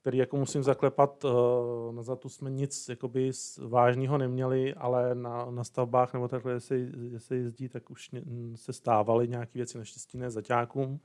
který 0.00 0.18
jako 0.18 0.36
musím 0.36 0.62
zaklepat, 0.62 1.24
uh, 1.24 1.30
na 1.94 2.02
zatu 2.02 2.28
jsme 2.28 2.50
nic 2.50 2.88
jakoby 2.88 3.30
vážného 3.68 4.18
neměli, 4.18 4.74
ale 4.74 5.14
na, 5.14 5.50
na 5.50 5.64
stavbách 5.64 6.12
nebo 6.12 6.28
takhle, 6.28 6.52
jestli, 6.52 6.92
jestli 7.10 7.36
jezdí, 7.36 7.68
tak 7.68 7.90
už 7.90 8.10
se 8.54 8.72
stávaly 8.72 9.28
nějaké 9.28 9.52
věci, 9.54 9.78
naštěstí 9.78 10.18
ne 10.18 10.30
zaťákům. 10.30 11.00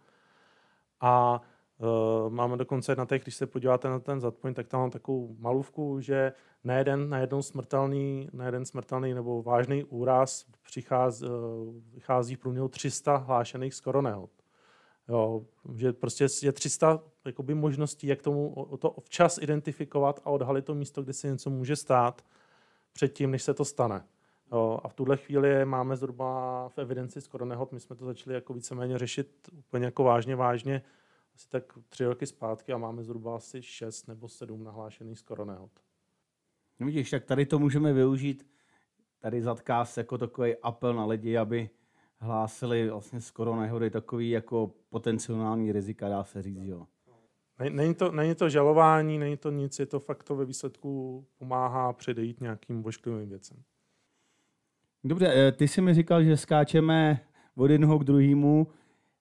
A 1.01 1.41
uh, 1.77 2.33
máme 2.33 2.57
dokonce 2.57 2.95
na 2.95 3.05
těch, 3.05 3.23
když 3.23 3.35
se 3.35 3.47
podíváte 3.47 3.89
na 3.89 3.99
ten 3.99 4.19
zadpoint, 4.19 4.55
tak 4.55 4.67
tam 4.67 4.79
mám 4.79 4.91
takovou 4.91 5.35
malůvku, 5.39 6.01
že 6.01 6.33
na 6.63 6.73
jeden, 6.73 7.09
na 7.09 7.17
jeden 7.17 7.41
smrtelný, 7.41 8.29
na 8.33 8.45
jeden 8.45 8.65
smrtelný 8.65 9.13
nebo 9.13 9.43
vážný 9.43 9.83
úraz 9.83 10.45
přichází, 10.63 11.25
uh, 11.25 11.31
vychází 11.93 12.35
v 12.35 12.39
průměru 12.39 12.67
300 12.67 13.15
hlášených 13.15 13.73
skoro 13.73 14.01
nehod. 14.01 14.42
Jo, 15.07 15.45
že 15.73 15.93
prostě 15.93 16.27
je 16.43 16.51
300 16.51 17.03
jakoby, 17.25 17.53
možností, 17.53 18.07
jak 18.07 18.21
tomu 18.21 18.67
to 18.79 18.95
včas 19.01 19.37
identifikovat 19.37 20.19
a 20.23 20.29
odhalit 20.29 20.65
to 20.65 20.75
místo, 20.75 21.03
kde 21.03 21.13
se 21.13 21.27
něco 21.27 21.49
může 21.49 21.75
stát 21.75 22.25
předtím, 22.93 23.31
než 23.31 23.43
se 23.43 23.53
to 23.53 23.65
stane. 23.65 24.05
Jo, 24.51 24.79
a 24.83 24.87
v 24.87 24.93
tuhle 24.93 25.17
chvíli 25.17 25.65
máme 25.65 25.95
zhruba 25.95 26.69
v 26.69 26.77
evidenci 26.77 27.21
skoro 27.21 27.45
nehod. 27.45 27.71
My 27.71 27.79
jsme 27.79 27.95
to 27.95 28.05
začali 28.05 28.35
jako 28.35 28.53
víceméně 28.53 28.97
řešit 28.97 29.49
úplně 29.53 29.85
jako 29.85 30.03
vážně, 30.03 30.35
vážně 30.35 30.81
asi 31.35 31.49
tak 31.49 31.79
tři 31.89 32.05
roky 32.05 32.25
zpátky 32.25 32.73
a 32.73 32.77
máme 32.77 33.03
zhruba 33.03 33.35
asi 33.35 33.61
šest 33.61 34.07
nebo 34.07 34.27
sedm 34.27 34.63
nahlášených 34.63 35.19
skoro 35.19 35.45
nehod. 35.45 35.71
No 36.79 36.85
vidíš, 36.85 37.09
tak 37.09 37.25
tady 37.25 37.45
to 37.45 37.59
můžeme 37.59 37.93
využít, 37.93 38.47
tady 39.19 39.41
zatkás 39.41 39.97
jako 39.97 40.17
takový 40.17 40.55
apel 40.55 40.93
na 40.93 41.05
lidi, 41.05 41.37
aby 41.37 41.69
hlásili 42.23 42.89
vlastně 42.89 43.21
skoro 43.21 43.55
nehody 43.55 43.89
takový 43.89 44.29
jako 44.29 44.71
potenciální 44.89 45.71
rizika, 45.71 46.09
dá 46.09 46.23
se 46.23 46.41
říct, 46.41 46.63
jo. 46.63 46.87
Není 47.69 47.93
to, 47.95 48.11
není 48.11 48.35
to 48.35 48.49
žalování, 48.49 49.17
není 49.17 49.37
to 49.37 49.51
nic, 49.51 49.79
je 49.79 49.85
to 49.85 49.99
fakt 49.99 50.23
to 50.23 50.35
ve 50.35 50.45
výsledku 50.45 51.25
pomáhá 51.37 51.93
předejít 51.93 52.41
nějakým 52.41 52.83
vošklivým 52.83 53.29
věcem. 53.29 53.57
Dobře, 55.03 55.33
eh, 55.33 55.51
ty 55.51 55.67
jsi 55.67 55.81
mi 55.81 55.93
říkal, 55.93 56.23
že 56.23 56.37
skáčeme 56.37 57.19
od 57.55 57.71
jednoho 57.71 57.99
k 57.99 58.03
druhému. 58.03 58.67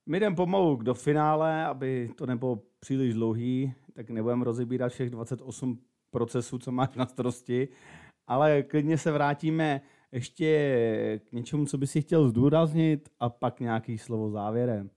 My 0.07 0.21
jdeme 0.21 0.37
pomalu 0.37 0.77
do 0.77 0.95
finále, 0.95 1.65
aby 1.65 2.11
to 2.17 2.27
nebylo 2.27 2.63
příliš 2.81 3.15
dlouhý, 3.15 3.75
tak 3.95 4.11
nebudeme 4.11 4.45
rozebírat 4.45 4.93
všech 4.93 5.11
28 5.11 5.79
procesů, 6.11 6.59
co 6.59 6.73
máš 6.73 6.95
na 6.97 7.07
starosti, 7.07 7.69
ale 8.27 8.63
klidně 8.63 8.99
se 8.99 9.13
vrátíme 9.13 9.81
ještě 10.13 11.21
k 11.25 11.33
něčemu, 11.33 11.67
co 11.67 11.79
by 11.79 11.87
si 11.87 12.03
chtěl 12.03 12.29
zdůraznit 12.29 13.09
a 13.21 13.29
pak 13.29 13.61
nějaký 13.61 13.99
slovo 13.99 14.31
závěrem. 14.31 14.91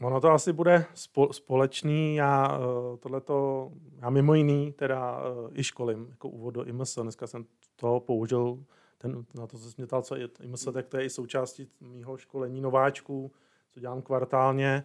Ono 0.00 0.20
to 0.20 0.30
asi 0.30 0.52
bude 0.52 0.84
společný. 1.30 2.16
Já 2.16 2.58
eh, 2.58 2.96
tohleto, 2.96 3.70
já 4.00 4.10
mimo 4.10 4.34
jiný 4.34 4.72
teda 4.72 5.20
eh, 5.20 5.50
i 5.54 5.64
školím 5.64 6.06
jako 6.10 6.28
úvod 6.28 6.54
do 6.54 6.64
IMS. 6.64 6.98
Dneska 7.02 7.26
jsem 7.26 7.44
toho 7.76 8.00
použil, 8.00 8.64
ten, 8.98 9.24
na 9.34 9.46
to 9.46 9.58
se 9.58 9.74
mě 9.76 9.86
co 10.02 10.16
je 10.16 10.28
IMS, 10.42 10.68
tak 10.72 10.86
to 10.86 10.96
je 10.96 11.04
i 11.04 11.10
součástí 11.10 11.68
mého 11.80 12.16
školení 12.16 12.60
nováčků, 12.60 13.32
co 13.74 13.80
dělám 13.80 14.02
kvartálně 14.02 14.84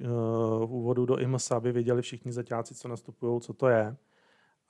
eh, 0.00 0.06
v 0.66 0.68
úvodu 0.72 1.06
do 1.06 1.18
IMS, 1.18 1.50
aby 1.50 1.72
věděli 1.72 2.02
všichni 2.02 2.32
zaťáci, 2.32 2.74
co 2.74 2.88
nastupují, 2.88 3.40
co 3.40 3.52
to 3.52 3.68
je. 3.68 3.96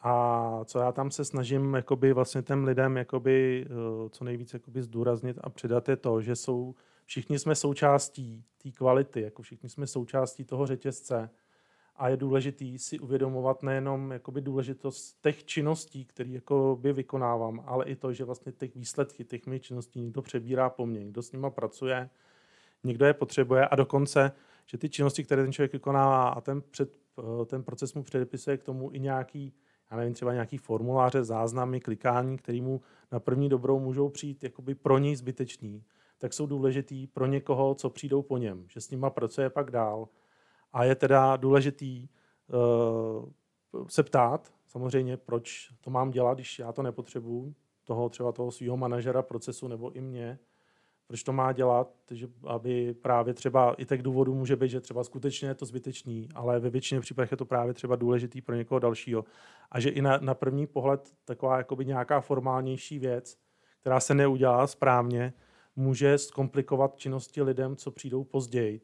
A 0.03 0.61
co 0.65 0.79
já 0.79 0.93
tam 0.93 1.11
se 1.11 1.25
snažím 1.25 1.75
jakoby 1.75 2.13
vlastně 2.13 2.43
těm 2.43 2.65
lidem 2.65 2.97
jakoby, 2.97 3.67
eh, 3.67 4.09
co 4.11 4.25
nejvíc 4.25 4.53
jakoby 4.53 4.83
zdůraznit 4.83 5.39
a 5.41 5.51
přidat 5.51 5.89
je 5.89 5.97
to, 5.97 6.21
že 6.21 6.37
jsou, 6.37 6.75
všichni 7.05 7.39
jsme 7.39 7.55
součástí 7.55 8.45
té 8.63 8.71
kvality, 8.71 9.21
jako 9.21 9.43
všichni 9.43 9.69
jsme 9.69 9.87
součástí 9.87 10.45
toho 10.45 10.67
řetězce. 10.67 11.31
A 11.97 12.09
je 12.09 12.17
důležitý 12.17 12.79
si 12.79 12.99
uvědomovat 12.99 13.63
nejenom 13.63 14.13
jakoby 14.13 14.41
důležitost 14.41 15.17
těch 15.23 15.45
činností, 15.45 16.05
které 16.05 16.31
jakoby 16.31 16.93
vykonávám, 16.93 17.63
ale 17.67 17.85
i 17.85 17.97
to, 17.97 18.13
že 18.13 18.25
vlastně 18.25 18.53
těch 18.53 18.77
výsledky 18.77 19.25
těch 19.25 19.47
mých 19.47 19.63
činností 19.63 20.01
někdo 20.01 20.23
přebírá 20.23 20.71
po 20.71 20.87
mně, 20.87 21.05
někdo 21.05 21.23
s 21.23 21.33
nima 21.33 21.51
pracuje, 21.51 22.11
někdo 22.85 23.07
je 23.07 23.15
potřebuje. 23.15 23.69
A 23.69 23.77
dokonce, 23.77 24.33
že 24.67 24.79
ty 24.79 24.89
činnosti, 24.89 25.25
které 25.25 25.43
ten 25.43 25.53
člověk 25.53 25.73
vykonává 25.73 26.29
a 26.29 26.41
ten 26.41 26.63
před, 26.71 26.93
ten 27.47 27.63
proces 27.63 27.95
mu 27.95 28.03
předepisuje 28.03 28.57
k 28.57 28.63
tomu 28.63 28.91
i 28.93 29.01
nějaký, 29.01 29.55
já 29.93 29.99
nevím, 29.99 30.15
třeba 30.15 30.33
nějaký 30.33 30.59
formuláře, 30.59 31.25
záznamy, 31.25 31.81
klikání, 31.81 32.37
který 32.37 32.61
mu 32.61 32.81
na 33.13 33.21
první 33.21 33.49
dobrou 33.49 33.81
můžou 33.81 34.09
přijít 34.09 34.45
jakoby 34.45 34.75
pro 34.75 34.99
něj 34.99 35.17
zbytečný, 35.17 35.85
tak 36.19 36.33
jsou 36.33 36.47
důležitý 36.47 37.07
pro 37.07 37.27
někoho, 37.27 37.75
co 37.75 37.91
přijdou 37.91 38.23
po 38.23 38.39
něm, 38.39 38.65
že 38.69 38.81
s 38.81 38.91
nima 38.91 39.11
pracuje 39.11 39.51
pak 39.51 39.71
dál. 39.71 40.09
A 40.73 40.85
je 40.85 40.95
teda 40.95 41.37
důležitý 41.37 42.09
uh, 42.49 43.29
se 43.89 44.03
ptát, 44.03 44.53
samozřejmě, 44.67 45.17
proč 45.17 45.69
to 45.81 45.91
mám 45.91 46.11
dělat, 46.11 46.35
když 46.35 46.59
já 46.59 46.73
to 46.73 46.83
nepotřebuju, 46.83 47.55
toho 47.85 48.09
třeba 48.09 48.33
toho 48.33 48.51
svého 48.51 48.77
manažera 48.77 49.23
procesu 49.23 49.69
nebo 49.69 49.91
i 49.93 50.01
mě, 50.01 50.39
proč 51.13 51.23
to 51.23 51.33
má 51.33 51.53
dělat, 51.53 51.93
že 52.11 52.29
aby 52.47 52.95
právě 52.95 53.35
třeba 53.35 53.75
i 53.75 53.85
těch 53.85 54.03
důvodů 54.03 54.35
může 54.35 54.57
být, 54.57 54.69
že 54.69 54.81
třeba 54.81 55.05
skutečně 55.05 55.49
je 55.49 55.55
to 55.55 55.67
zbytečný, 55.67 56.29
ale 56.35 56.61
ve 56.61 56.71
většině 56.71 57.01
případech 57.01 57.31
je 57.31 57.37
to 57.37 57.45
právě 57.45 57.75
třeba 57.75 57.97
důležitý 57.97 58.41
pro 58.41 58.55
někoho 58.55 58.79
dalšího. 58.79 59.25
A 59.71 59.81
že 59.81 59.91
i 59.91 60.03
na, 60.03 60.19
na 60.19 60.35
první 60.35 60.67
pohled 60.67 61.13
taková 61.25 61.57
jakoby 61.59 61.85
nějaká 61.85 62.21
formálnější 62.21 62.99
věc, 62.99 63.39
která 63.81 64.01
se 64.01 64.15
neudělá 64.15 64.67
správně, 64.67 65.33
může 65.77 66.19
zkomplikovat 66.19 66.97
činnosti 66.97 67.43
lidem, 67.43 67.77
co 67.77 67.91
přijdou 67.91 68.25
později. 68.25 68.81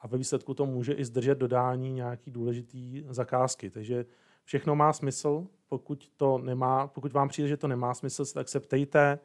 A 0.00 0.06
ve 0.06 0.18
výsledku 0.18 0.54
to 0.54 0.66
může 0.66 0.92
i 0.92 1.04
zdržet 1.04 1.38
dodání 1.38 1.92
nějaký 1.92 2.30
důležitý 2.30 3.04
zakázky. 3.08 3.70
Takže 3.70 4.06
všechno 4.44 4.76
má 4.76 4.92
smysl, 4.92 5.46
pokud, 5.68 6.08
to 6.16 6.38
nemá, 6.38 6.86
pokud 6.86 7.12
vám 7.12 7.28
přijde, 7.28 7.48
že 7.48 7.56
to 7.56 7.68
nemá 7.68 7.94
smysl, 7.94 8.24
tak 8.34 8.48
se 8.48 8.60
ptejte, 8.60 9.18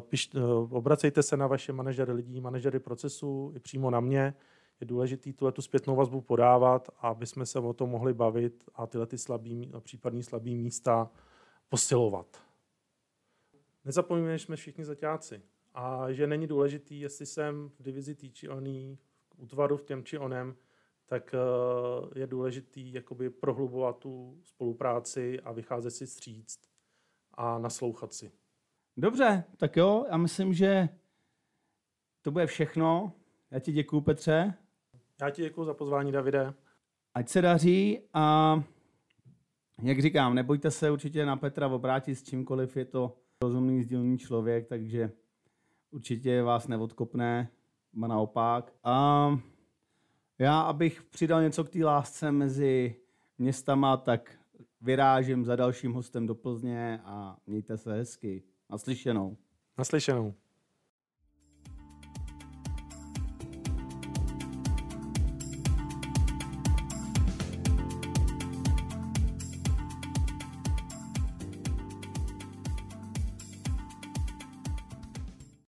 piš, 0.00 0.30
eh, 0.34 0.40
obracejte 0.70 1.22
se 1.22 1.36
na 1.36 1.46
vaše 1.46 1.72
manažery 1.72 2.12
lidí, 2.12 2.40
manažery 2.40 2.80
procesu, 2.80 3.52
i 3.56 3.60
přímo 3.60 3.90
na 3.90 4.00
mě. 4.00 4.34
Je 4.80 4.86
důležité 4.86 5.32
tuhle 5.32 5.52
tu 5.52 5.62
zpětnou 5.62 5.96
vazbu 5.96 6.20
podávat, 6.20 6.88
aby 7.00 7.26
jsme 7.26 7.46
se 7.46 7.58
o 7.58 7.72
tom 7.72 7.90
mohli 7.90 8.14
bavit 8.14 8.64
a 8.74 8.86
tyhle 8.86 9.06
ty 9.06 9.18
slabý, 9.18 9.72
případný 9.80 10.22
slabý 10.22 10.56
místa 10.56 11.10
posilovat. 11.68 12.42
Nezapomeňme, 13.84 14.38
že 14.38 14.44
jsme 14.44 14.56
všichni 14.56 14.84
zaťáci 14.84 15.42
a 15.74 16.12
že 16.12 16.26
není 16.26 16.46
důležitý, 16.46 17.00
jestli 17.00 17.26
jsem 17.26 17.70
v 17.78 17.82
divizi 17.82 18.14
tý 18.14 18.32
či 18.32 18.48
oný, 18.48 18.98
útvaru 19.36 19.76
v 19.76 19.84
těm 19.84 20.04
či 20.04 20.18
onem, 20.18 20.56
tak 21.06 21.34
eh, 21.34 22.18
je 22.20 22.26
důležitý 22.26 22.92
jakoby 22.92 23.30
prohlubovat 23.30 23.98
tu 23.98 24.40
spolupráci 24.42 25.40
a 25.40 25.52
vycházet 25.52 25.90
si 25.90 26.06
stříct 26.06 26.70
a 27.34 27.58
naslouchat 27.58 28.14
si. 28.14 28.41
Dobře, 28.96 29.44
tak 29.56 29.76
jo, 29.76 30.06
já 30.10 30.16
myslím, 30.16 30.54
že 30.54 30.88
to 32.22 32.30
bude 32.30 32.46
všechno. 32.46 33.12
Já 33.50 33.58
ti 33.58 33.72
děkuju, 33.72 34.02
Petře. 34.02 34.54
Já 35.20 35.30
ti 35.30 35.42
děkuji 35.42 35.64
za 35.64 35.74
pozvání, 35.74 36.12
Davide. 36.12 36.54
Ať 37.14 37.28
se 37.28 37.42
daří 37.42 38.00
a 38.14 38.62
jak 39.82 40.00
říkám, 40.02 40.34
nebojte 40.34 40.70
se 40.70 40.90
určitě 40.90 41.26
na 41.26 41.36
Petra 41.36 41.68
obrátit 41.68 42.14
s 42.14 42.22
čímkoliv, 42.22 42.76
je 42.76 42.84
to 42.84 43.16
rozumný, 43.42 43.82
sdílný 43.82 44.18
člověk, 44.18 44.68
takže 44.68 45.12
určitě 45.90 46.42
vás 46.42 46.68
neodkopne, 46.68 47.48
a 48.02 48.06
naopak. 48.06 48.72
A 48.84 49.38
já, 50.38 50.60
abych 50.60 51.02
přidal 51.02 51.42
něco 51.42 51.64
k 51.64 51.70
té 51.70 51.84
lásce 51.84 52.32
mezi 52.32 52.96
městama, 53.38 53.96
tak 53.96 54.38
vyrážím 54.80 55.44
za 55.44 55.56
dalším 55.56 55.92
hostem 55.92 56.26
do 56.26 56.34
Plzně 56.34 57.00
a 57.04 57.36
mějte 57.46 57.78
se 57.78 57.92
hezky. 57.92 58.42
Naslyšenou. 58.72 59.36
Naslyšenou. 59.78 60.34